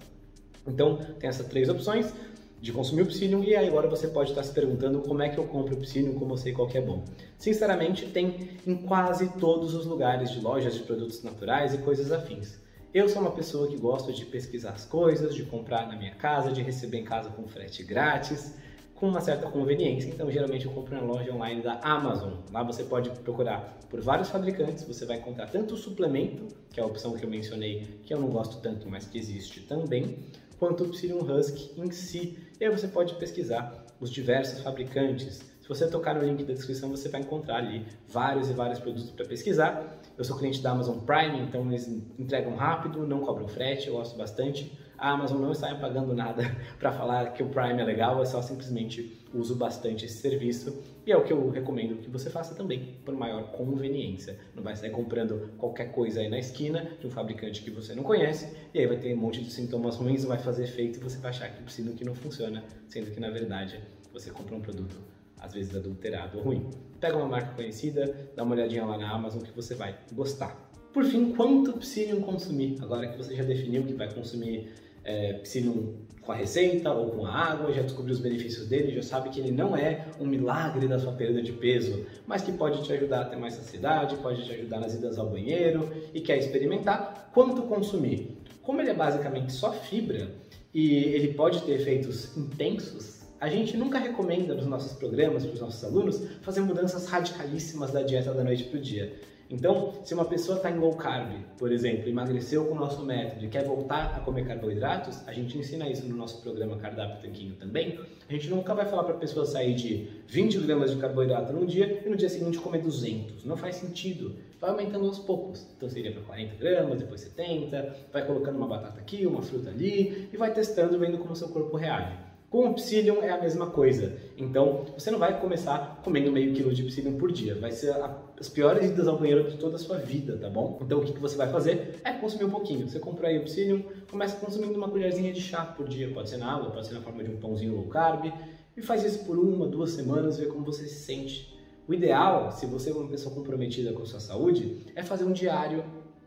Então, 0.65 0.97
tem 1.19 1.29
essas 1.29 1.49
três 1.49 1.69
opções 1.69 2.15
de 2.61 2.73
consumir 2.73 3.03
o 3.03 3.07
Psyllium 3.07 3.43
e 3.45 3.55
agora 3.55 3.89
você 3.89 4.09
pode 4.09 4.31
estar 4.31 4.43
se 4.43 4.53
perguntando 4.53 5.01
como 5.01 5.23
é 5.23 5.29
que 5.29 5.39
eu 5.39 5.45
compro 5.45 5.77
o 5.77 5.79
Psyllium, 5.79 6.15
como 6.15 6.33
eu 6.33 6.37
sei 6.37 6.53
qual 6.53 6.67
que 6.67 6.77
é 6.77 6.81
bom. 6.81 7.05
Sinceramente, 7.37 8.07
tem 8.07 8.51
em 8.67 8.77
quase 8.77 9.29
todos 9.39 9.75
os 9.75 9.87
lugares 9.87 10.31
de 10.31 10.41
lojas 10.41 10.75
de 10.75 10.81
produtos 10.81 11.23
naturais 11.23 11.73
e 11.73 11.79
coisas 11.79 12.11
afins. 12.11 12.59
Eu 12.93 13.09
sou 13.09 13.23
uma 13.23 13.31
pessoa 13.31 13.69
que 13.69 13.77
gosta 13.77 14.13
de 14.13 14.25
pesquisar 14.25 14.71
as 14.71 14.85
coisas, 14.85 15.35
de 15.35 15.45
comprar 15.45 15.87
na 15.87 15.95
minha 15.95 16.15
casa, 16.15 16.51
de 16.51 16.63
receber 16.63 16.99
em 16.99 17.05
casa 17.05 17.29
com 17.31 17.47
frete 17.47 17.85
grátis, 17.85 18.55
com 18.95 19.09
uma 19.09 19.21
certa 19.21 19.49
conveniência. 19.49 20.09
Então, 20.09 20.31
geralmente 20.31 20.67
eu 20.67 20.73
compro 20.73 20.97
na 20.97 21.03
loja 21.03 21.33
online 21.33 21.63
da 21.63 21.79
Amazon. 21.83 22.33
Lá 22.51 22.63
você 22.63 22.83
pode 22.83 23.11
procurar 23.11 23.79
por 23.89 24.01
vários 24.01 24.31
fabricantes, 24.31 24.85
você 24.85 25.07
vai 25.07 25.19
encontrar 25.19 25.47
tanto 25.49 25.75
o 25.75 25.77
suplemento, 25.77 26.49
que 26.71 26.81
é 26.81 26.83
a 26.83 26.87
opção 26.87 27.13
que 27.13 27.25
eu 27.25 27.31
mencionei, 27.31 28.01
que 28.05 28.13
eu 28.13 28.19
não 28.19 28.29
gosto 28.29 28.61
tanto, 28.61 28.89
mas 28.89 29.07
que 29.07 29.19
existe 29.19 29.61
também, 29.61 30.19
quanto 30.59 30.85
o 30.85 30.89
Psyllium 30.89 31.21
Husk 31.21 31.77
em 31.77 31.91
si. 31.91 32.39
E 32.61 32.65
aí 32.65 32.71
você 32.71 32.89
pode 32.89 33.15
pesquisar 33.15 33.87
os 34.01 34.11
diversos 34.11 34.61
fabricantes. 34.61 35.41
Se 35.61 35.69
você 35.69 35.87
tocar 35.89 36.15
no 36.15 36.25
link 36.25 36.45
da 36.45 36.55
descrição, 36.55 36.89
você 36.89 37.09
vai 37.09 37.21
encontrar 37.21 37.57
ali 37.57 37.87
vários 38.09 38.49
e 38.49 38.53
vários 38.53 38.79
produtos 38.79 39.11
para 39.11 39.27
pesquisar. 39.27 40.01
Eu 40.17 40.25
sou 40.25 40.37
cliente 40.39 40.63
da 40.63 40.71
Amazon 40.71 40.99
Prime, 41.01 41.41
então 41.41 41.67
eles 41.69 41.87
entregam 42.19 42.57
rápido, 42.57 43.07
não 43.07 43.21
cobram 43.21 43.47
frete, 43.47 43.89
eu 43.89 43.95
gosto 43.95 44.17
bastante. 44.17 44.73
A 44.97 45.11
Amazon 45.11 45.41
não 45.41 45.53
está 45.53 45.73
me 45.73 45.79
pagando 45.79 46.15
nada 46.15 46.43
para 46.81 46.91
falar 46.91 47.33
que 47.33 47.43
o 47.43 47.49
Prime 47.49 47.81
é 47.81 47.85
legal, 47.85 48.21
é 48.23 48.25
só 48.25 48.41
simplesmente 48.41 49.18
uso 49.35 49.55
bastante 49.55 50.05
esse 50.05 50.19
serviço 50.19 50.83
e 51.07 51.13
é 51.13 51.17
o 51.17 51.25
que 51.25 51.33
eu 51.33 51.51
recomendo 51.51 52.01
que 52.01 52.11
você 52.11 52.31
faça 52.31 52.55
também, 52.55 52.97
por 53.05 53.15
maior 53.15 53.53
conveniência. 53.53 54.39
Não 54.55 54.63
vai 54.63 54.77
sair 54.77 54.91
comprando 54.91 55.51
qualquer 55.59 55.93
coisa 55.93 56.21
aí 56.21 56.29
na 56.29 56.39
esquina 56.39 56.91
de 57.01 57.07
um 57.07 57.11
fabricante 57.11 57.63
que 57.63 57.71
você 57.71 57.95
não 57.95 58.03
conhece 58.03 58.57
e 58.73 58.79
aí 58.79 58.87
vai 58.87 58.99
ter 58.99 59.15
um 59.15 59.17
monte 59.17 59.43
de 59.43 59.51
sintomas 59.51 59.97
ruins, 59.97 60.25
vai 60.25 60.39
fazer 60.39 60.65
efeito 60.65 60.99
e 60.99 61.03
você 61.03 61.19
vai 61.19 61.31
achar 61.31 61.49
que 61.51 61.63
precisa 61.63 61.93
que 61.93 62.05
não 62.05 62.15
funciona, 62.15 62.65
sendo 62.87 63.11
que 63.11 63.21
na 63.21 63.31
verdade 63.31 63.81
você 64.13 64.31
compra 64.31 64.55
um 64.55 64.61
produto 64.61 64.97
às 65.41 65.53
vezes 65.53 65.75
adulterado 65.75 66.39
ou 66.39 66.45
ruim. 66.45 66.69
Pega 67.01 67.17
uma 67.17 67.29
marca 67.29 67.55
conhecida, 67.55 68.31
dá 68.35 68.43
uma 68.43 68.55
olhadinha 68.55 68.85
lá 68.85 68.99
na 68.99 69.11
Amazon 69.11 69.43
que 69.43 69.53
você 69.53 69.75
vai 69.75 69.97
gostar. 70.13 70.69
Por 70.93 71.05
fim, 71.05 71.33
quanto 71.33 71.75
Psyllium 71.75 72.23
consumir? 72.23 72.77
Agora 72.81 73.07
que 73.09 73.17
você 73.17 73.37
já 73.37 73.45
definiu 73.45 73.85
que 73.85 73.93
vai 73.93 74.13
consumir 74.13 74.73
é, 75.09 75.33
Psyllium 75.43 75.95
com 76.23 76.33
a 76.33 76.35
receita 76.35 76.93
ou 76.93 77.11
com 77.13 77.25
a 77.25 77.33
água, 77.33 77.73
já 77.73 77.81
descobriu 77.81 78.15
os 78.15 78.21
benefícios 78.21 78.67
dele, 78.69 78.95
já 78.95 79.03
sabe 79.03 79.31
que 79.31 79.41
ele 79.41 79.51
não 79.51 79.75
é 79.75 80.05
um 80.21 80.27
milagre 80.27 80.87
da 80.87 80.99
sua 80.99 81.13
perda 81.13 81.41
de 81.41 81.53
peso, 81.53 82.05
mas 82.27 82.43
que 82.43 82.53
pode 82.53 82.85
te 82.85 82.93
ajudar 82.93 83.23
a 83.23 83.25
ter 83.25 83.37
mais 83.37 83.55
saciedade, 83.55 84.15
pode 84.17 84.45
te 84.45 84.53
ajudar 84.53 84.79
nas 84.79 84.95
idas 84.95 85.19
ao 85.19 85.31
banheiro 85.31 85.91
e 86.13 86.21
quer 86.21 86.37
experimentar, 86.37 87.31
quanto 87.33 87.63
consumir? 87.63 88.37
Como 88.63 88.79
ele 88.83 88.91
é 88.91 88.95
basicamente 88.95 89.55
só 89.55 89.73
fibra 89.73 90.31
e 90.75 90.97
ele 90.97 91.33
pode 91.33 91.63
ter 91.63 91.81
efeitos 91.81 92.37
intensos, 92.37 93.23
a 93.41 93.49
gente 93.49 93.75
nunca 93.75 93.99
recomenda 93.99 94.53
nos 94.55 94.67
nossos 94.67 94.93
programas, 94.99 95.47
para 95.47 95.55
os 95.55 95.61
nossos 95.61 95.83
alunos, 95.83 96.21
fazer 96.43 96.61
mudanças 96.61 97.07
radicalíssimas 97.07 97.91
da 97.91 98.03
dieta 98.03 98.35
da 98.35 98.45
noite 98.45 98.65
para 98.65 98.79
o 98.79 98.83
dia. 98.83 99.19
Então, 99.51 99.95
se 100.05 100.13
uma 100.13 100.27
pessoa 100.27 100.59
está 100.59 100.71
em 100.71 100.79
low 100.79 100.95
carb, 100.95 101.33
por 101.57 101.73
exemplo, 101.73 102.07
emagreceu 102.07 102.67
com 102.67 102.75
o 102.75 102.79
nosso 102.79 103.03
método 103.03 103.47
e 103.47 103.49
quer 103.49 103.65
voltar 103.65 104.15
a 104.15 104.21
comer 104.21 104.47
carboidratos, 104.47 105.27
a 105.27 105.33
gente 105.33 105.57
ensina 105.57 105.89
isso 105.89 106.07
no 106.07 106.15
nosso 106.15 106.43
programa 106.43 106.77
Cardápio 106.77 107.23
Tanquinho 107.23 107.55
também. 107.55 107.99
A 108.29 108.33
gente 108.33 108.51
nunca 108.51 108.75
vai 108.75 108.85
falar 108.85 109.05
para 109.05 109.15
a 109.15 109.19
pessoa 109.19 109.47
sair 109.47 109.75
de 109.75 110.07
20 110.27 110.59
gramas 110.59 110.91
de 110.91 110.99
carboidrato 110.99 111.51
num 111.55 111.65
dia 111.65 112.03
e 112.05 112.11
no 112.11 112.17
dia 112.17 112.29
seguinte 112.29 112.59
comer 112.59 112.83
200. 112.83 113.47
Não 113.47 113.57
faz 113.57 113.77
sentido. 113.77 114.37
Vai 114.61 114.69
aumentando 114.69 115.07
aos 115.07 115.19
poucos. 115.19 115.67
Então 115.77 115.89
seria 115.89 116.13
para 116.13 116.23
40 116.23 116.57
gramas, 116.57 116.99
depois 116.99 117.23
70, 117.23 117.97
vai 118.13 118.27
colocando 118.27 118.57
uma 118.57 118.67
batata 118.67 119.01
aqui, 119.01 119.25
uma 119.25 119.41
fruta 119.41 119.71
ali 119.71 120.29
e 120.31 120.37
vai 120.37 120.53
testando, 120.53 120.99
vendo 120.99 121.17
como 121.17 121.35
seu 121.35 121.49
corpo 121.49 121.75
reage. 121.75 122.28
Com 122.51 122.71
o 122.71 122.75
Psyllium 122.75 123.23
é 123.23 123.31
a 123.31 123.39
mesma 123.39 123.67
coisa. 123.67 124.17
Então, 124.35 124.87
você 124.97 125.11
não 125.11 125.19
vai 125.19 125.39
começar 125.39 126.01
comendo 126.03 126.33
meio 126.33 126.55
quilo 126.55 126.73
de 126.73 126.83
Psyllium 126.83 127.19
por 127.19 127.31
dia. 127.31 127.55
Vai 127.55 127.71
ser 127.73 127.91
a, 127.91 128.23
as 128.41 128.49
piores 128.49 128.89
idas 128.89 129.07
ao 129.07 129.19
banheiro 129.19 129.51
de 129.51 129.59
toda 129.59 129.77
a 129.77 129.79
sua 129.79 129.99
vida, 129.99 130.39
tá 130.39 130.49
bom? 130.49 130.79
Então, 130.81 131.01
o 131.01 131.05
que, 131.05 131.13
que 131.13 131.21
você 131.21 131.37
vai 131.37 131.51
fazer 131.51 132.01
é 132.03 132.13
consumir 132.13 132.45
um 132.45 132.51
pouquinho. 132.51 132.89
Você 132.89 132.99
comprou 132.99 133.29
aí 133.29 133.39
o 133.39 133.45
Psyllium, 133.45 133.85
começa 134.11 134.35
consumindo 134.37 134.79
uma 134.79 134.89
colherzinha 134.89 135.31
de 135.31 135.43
chá 135.43 135.63
por 135.63 135.87
dia. 135.87 136.11
Pode 136.15 136.31
ser 136.31 136.39
na 136.39 136.51
água, 136.51 136.71
pode 136.71 136.87
ser 136.87 136.95
na 136.95 137.03
forma 137.03 137.23
de 137.23 137.31
um 137.31 137.37
pãozinho 137.37 137.75
low 137.75 137.85
carb. 137.85 138.33
E 138.75 138.81
faz 138.81 139.05
isso 139.05 139.27
por 139.27 139.39
uma, 139.39 139.67
duas 139.67 139.91
semanas, 139.91 140.39
ver 140.39 140.49
como 140.49 140.65
você 140.65 140.87
se 140.87 141.01
sente. 141.05 141.55
O 141.87 141.93
ideal, 141.93 142.51
se 142.51 142.65
você 142.65 142.89
é 142.89 142.95
uma 142.95 143.09
pessoa 143.09 143.35
comprometida 143.35 143.93
com 143.93 144.03
a 144.03 144.07
sua 144.07 144.21
saúde, 144.21 144.87
é 144.97 145.03
fazer 145.03 145.25
um 145.25 145.33
diário 145.33 145.85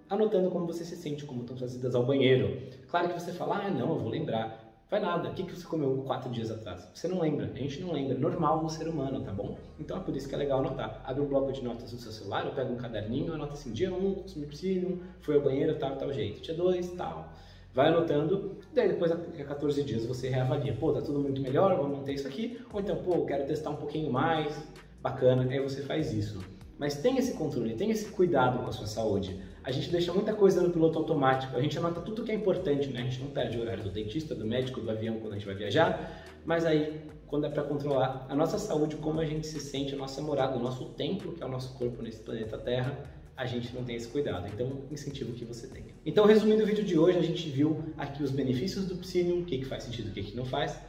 anotando 0.08 0.52
como 0.52 0.68
você 0.68 0.86
se 0.86 0.96
sente, 0.98 1.26
como 1.26 1.42
estão 1.42 1.58
suas 1.58 1.74
idas 1.74 1.96
ao 1.96 2.06
banheiro. 2.06 2.62
Claro 2.90 3.08
que 3.08 3.20
você 3.20 3.32
fala, 3.32 3.64
ah, 3.66 3.72
não, 3.72 3.96
eu 3.96 4.00
vou 4.00 4.10
lembrar. 4.10 4.61
Vai 4.92 5.00
nada. 5.00 5.30
O 5.30 5.34
que, 5.34 5.44
que 5.44 5.56
você 5.56 5.66
comeu 5.66 6.04
quatro 6.06 6.30
dias 6.30 6.52
atrás? 6.52 6.86
Você 6.94 7.08
não 7.08 7.22
lembra. 7.22 7.46
A 7.46 7.58
gente 7.58 7.80
não 7.80 7.94
lembra. 7.94 8.18
Normal 8.18 8.62
no 8.62 8.70
ser 8.70 8.90
humano, 8.90 9.24
tá 9.24 9.32
bom? 9.32 9.58
Então 9.80 9.96
é 9.96 10.02
por 10.02 10.14
isso 10.14 10.28
que 10.28 10.36
é 10.36 10.38
legal 10.38 10.60
anotar. 10.60 11.02
Abre 11.06 11.22
um 11.22 11.28
bloco 11.28 11.50
de 11.54 11.64
notas 11.64 11.94
no 11.94 11.98
seu 11.98 12.12
celular, 12.12 12.54
pega 12.54 12.70
um 12.70 12.76
caderninho, 12.76 13.34
anota 13.34 13.54
assim, 13.54 13.72
dia 13.72 13.90
1, 13.90 13.96
um, 13.96 14.16
consumi 14.16 14.48
psyllium, 14.48 15.00
foi 15.22 15.36
ao 15.36 15.42
banheiro, 15.42 15.80
tal, 15.80 15.96
tal 15.96 16.12
jeito. 16.12 16.42
Dia 16.42 16.54
2, 16.54 16.90
tal. 16.96 17.32
Vai 17.74 17.88
anotando, 17.88 18.58
daí 18.74 18.90
depois 18.90 19.14
a 19.14 19.16
14 19.16 19.82
dias 19.82 20.06
você 20.06 20.28
reavalia. 20.28 20.76
Pô, 20.78 20.92
tá 20.92 21.02
tudo 21.02 21.20
muito 21.22 21.40
melhor, 21.40 21.78
vou 21.78 21.88
manter 21.88 22.16
isso 22.16 22.28
aqui. 22.28 22.60
Ou 22.74 22.82
então, 22.82 22.98
pô, 22.98 23.26
quero 23.26 23.48
testar 23.48 23.70
um 23.70 23.78
pouquinho 23.78 24.12
mais, 24.12 24.62
bacana, 25.02 25.50
aí 25.50 25.60
você 25.62 25.84
faz 25.84 26.12
isso. 26.12 26.44
Mas 26.78 26.96
tem 26.96 27.18
esse 27.18 27.38
controle, 27.38 27.76
tem 27.76 27.92
esse 27.92 28.12
cuidado 28.12 28.60
com 28.60 28.68
a 28.68 28.74
sua 28.74 28.88
saúde. 28.88 29.42
A 29.64 29.72
gente 29.72 29.90
deixa 29.90 30.12
muita 30.12 30.34
coisa 30.34 30.62
no 30.62 30.72
piloto 30.72 30.98
automático, 30.98 31.56
a 31.56 31.62
gente 31.62 31.78
anota 31.78 32.02
tudo 32.02 32.24
que 32.24 32.32
é 32.32 32.36
importante, 32.36 32.88
né? 32.88 33.02
A 33.02 33.04
gente 33.04 33.20
não 33.20 33.28
perde 33.28 33.58
o 33.58 33.62
horário 33.62 33.84
do 33.84 33.92
dentista, 33.92 34.34
do 34.34 34.46
médico, 34.46 34.82
do 34.82 34.90
avião 34.90 35.20
quando 35.20 35.34
a 35.34 35.36
gente 35.36 35.46
vai 35.46 35.56
viajar, 35.56 36.24
mas 36.46 36.66
aí, 36.66 37.02
quando 37.28 37.46
é 37.46 37.50
para 37.50 37.64
controlar 37.64 38.26
a 38.28 38.36
nossa 38.36 38.58
saúde, 38.58 38.96
como 38.96 39.20
a 39.20 39.26
gente 39.26 39.46
se 39.46 39.60
sente, 39.60 39.94
a 39.94 39.98
nossa 39.98 40.22
morada, 40.22 40.58
o 40.58 40.60
nosso 40.60 40.86
templo, 40.86 41.34
que 41.34 41.44
é 41.44 41.46
o 41.46 41.50
nosso 41.50 41.78
corpo 41.78 42.02
nesse 42.02 42.22
planeta 42.22 42.58
Terra, 42.58 42.98
a 43.38 43.46
gente 43.46 43.74
não 43.74 43.84
tem 43.84 43.96
esse 43.96 44.08
cuidado. 44.08 44.48
Então, 44.48 44.82
incentivo 44.92 45.34
que 45.34 45.46
você 45.46 45.68
tenha. 45.68 45.94
Então, 46.06 46.26
resumindo 46.26 46.64
o 46.64 46.66
vídeo 46.66 46.84
de 46.84 46.98
hoje, 46.98 47.20
a 47.20 47.24
gente 47.24 47.50
viu 47.50 47.84
aqui 47.98 48.24
os 48.24 48.32
benefícios 48.32 48.86
do 48.86 48.96
Psyllium, 48.96 49.42
o 49.42 49.46
que, 49.46 49.60
que 49.60 49.66
faz 49.66 49.84
sentido, 49.84 50.10
o 50.10 50.12
que, 50.12 50.24
que 50.24 50.36
não 50.36 50.46
faz 50.46 50.80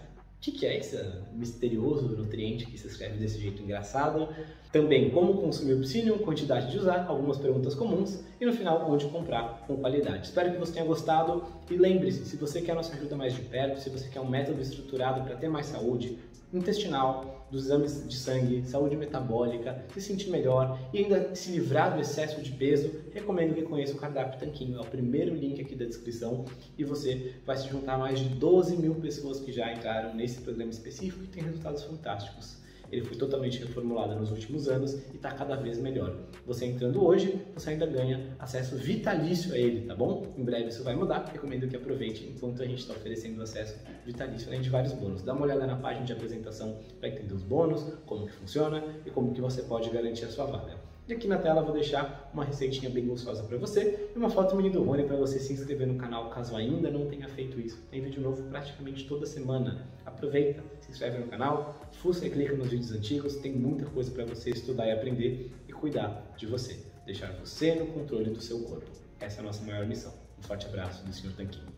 que, 0.43 0.51
que 0.51 0.67
é 0.67 0.77
esse 0.77 1.01
misterioso 1.33 2.09
nutriente 2.09 2.67
que 2.67 2.77
se 2.77 2.89
escreve 2.89 3.17
desse 3.17 3.41
jeito 3.41 3.63
engraçado? 3.63 4.29
Também 4.73 5.11
como 5.11 5.41
consumir 5.41 5.75
o 5.75 6.19
quantidade 6.19 6.69
de 6.69 6.79
usar, 6.79 7.07
algumas 7.07 7.39
perguntas 7.39 7.77
comuns 7.77 8.25
e 8.41 8.45
no 8.45 8.53
final 8.53 8.91
onde 8.91 9.07
comprar 9.07 9.65
com 9.69 9.77
qualidade. 9.77 10.27
Espero 10.27 10.51
que 10.51 10.59
você 10.59 10.73
tenha 10.73 10.85
gostado 10.85 11.45
e 11.71 11.77
lembre-se, 11.77 12.27
se 12.27 12.37
você 12.37 12.61
quer 12.61 12.75
nossa 12.75 12.93
ajuda 12.97 13.15
mais 13.15 13.35
de 13.35 13.43
perto, 13.43 13.79
se 13.79 13.89
você 13.89 14.09
quer 14.09 14.21
um 14.21 14.29
método 14.29 14.61
estruturado 14.61 15.23
para 15.23 15.37
ter 15.37 15.49
mais 15.49 15.67
saúde, 15.67 16.19
intestinal, 16.53 17.42
dos 17.53 17.67
exames 17.67 18.09
de 18.09 18.17
sangue, 18.17 18.65
saúde 18.67 18.97
metabólica, 18.97 19.85
se 19.93 20.01
sentir 20.01 20.31
melhor 20.31 20.79
e 20.91 20.99
ainda 20.99 21.35
se 21.35 21.53
livrar 21.53 21.95
do 21.95 22.01
excesso 22.01 22.41
de 22.41 22.51
peso, 22.51 22.91
recomendo 23.12 23.55
que 23.55 23.62
conheça 23.62 23.93
o 23.93 23.99
Cardápio 23.99 24.41
Tanquinho. 24.41 24.79
É 24.79 24.81
o 24.81 24.87
primeiro 24.87 25.35
link 25.35 25.61
aqui 25.61 25.75
da 25.75 25.85
descrição 25.85 26.47
e 26.79 26.83
você 26.83 27.35
vai 27.45 27.59
se 27.59 27.69
juntar 27.69 27.95
a 27.95 27.99
mais 27.99 28.19
de 28.19 28.29
12 28.31 28.79
mil 28.79 28.95
pessoas 28.95 29.38
que 29.38 29.53
já 29.53 29.71
entraram 29.71 30.15
nesse 30.15 30.41
programa 30.41 30.71
específico 30.71 31.23
e 31.25 31.27
tem 31.27 31.43
resultados 31.43 31.83
fantásticos. 31.83 32.62
Ele 32.93 33.03
foi 33.03 33.17
totalmente 33.17 33.59
reformulado 33.59 34.15
nos 34.15 34.31
últimos 34.31 34.69
anos 34.69 34.93
e 35.13 35.17
está 35.17 35.31
cada 35.31 35.57
vez 35.57 35.79
melhor. 35.79 36.15
Você 36.47 36.67
entrando 36.67 37.03
hoje, 37.03 37.41
você 37.55 37.71
ainda 37.71 37.87
ganha 37.87 38.37
acesso 38.39 38.77
vitalício 38.77 39.55
a 39.55 39.59
ele, 39.59 39.87
tá 39.87 39.95
bom? 39.95 40.35
Em 40.37 40.45
breve 40.45 40.69
isso 40.69 40.85
vai 40.85 40.95
mudar, 40.95 41.25
recomendo 41.33 41.67
que 41.67 41.75
aproveite 41.75 42.31
enquanto 42.35 42.63
a 42.63 42.67
gente 42.67 42.81
está 42.81 42.93
oferecendo 42.93 43.43
acesso 43.43 43.79
vitalício, 44.05 44.49
além 44.49 44.61
de 44.61 44.69
vários 44.69 44.93
bônus. 44.93 45.23
Dá 45.23 45.33
uma 45.33 45.45
olhada 45.45 45.67
na 45.67 45.77
página 45.77 46.05
de 46.05 46.13
apresentação 46.13 46.79
para 47.01 47.09
entender 47.09 47.33
os 47.33 47.43
bônus, 47.43 47.83
como 48.05 48.27
que 48.27 48.33
funciona 48.33 48.85
e 49.07 49.11
como 49.11 49.33
que 49.33 49.41
você 49.41 49.63
pode 49.63 49.89
garantir 49.89 50.27
a 50.27 50.29
sua 50.29 50.45
vaga. 50.45 50.82
Aqui 51.12 51.29
na 51.29 51.37
tela 51.37 51.61
eu 51.61 51.64
vou 51.64 51.75
deixar 51.75 52.31
uma 52.33 52.42
receitinha 52.42 52.90
bem 52.90 53.07
gostosa 53.07 53.42
para 53.42 53.59
você 53.59 54.11
e 54.14 54.18
uma 54.18 54.31
foto 54.31 54.57
mini 54.57 54.70
do 54.70 54.83
Rony 54.83 55.05
para 55.05 55.16
você 55.16 55.38
se 55.38 55.53
inscrever 55.53 55.87
no 55.87 55.96
canal 55.96 56.31
caso 56.31 56.57
ainda 56.57 56.90
não 56.90 57.07
tenha 57.07 57.29
feito 57.29 57.61
isso. 57.61 57.79
Tem 57.90 58.01
vídeo 58.01 58.22
novo 58.22 58.42
praticamente 58.44 59.07
toda 59.07 59.27
semana. 59.27 59.87
Aproveita, 60.07 60.64
se 60.81 60.90
inscreve 60.90 61.18
no 61.18 61.29
canal, 61.29 61.79
fuça 61.92 62.27
e 62.27 62.31
clica 62.31 62.57
nos 62.57 62.68
vídeos 62.68 62.92
antigos, 62.92 63.37
tem 63.37 63.53
muita 63.53 63.85
coisa 63.85 64.11
para 64.11 64.25
você 64.25 64.51
estudar 64.51 64.87
e 64.87 64.92
aprender 64.92 65.53
e 65.68 65.72
cuidar 65.72 66.33
de 66.37 66.46
você. 66.46 66.79
Deixar 67.05 67.31
você 67.33 67.75
no 67.75 67.87
controle 67.88 68.31
do 68.31 68.40
seu 68.40 68.61
corpo. 68.61 68.90
Essa 69.20 69.40
é 69.40 69.40
a 69.40 69.44
nossa 69.44 69.62
maior 69.64 69.87
missão. 69.87 70.14
Um 70.38 70.42
forte 70.42 70.66
abraço 70.66 71.05
do 71.05 71.12
Sr. 71.12 71.35
Tanquinho. 71.37 71.72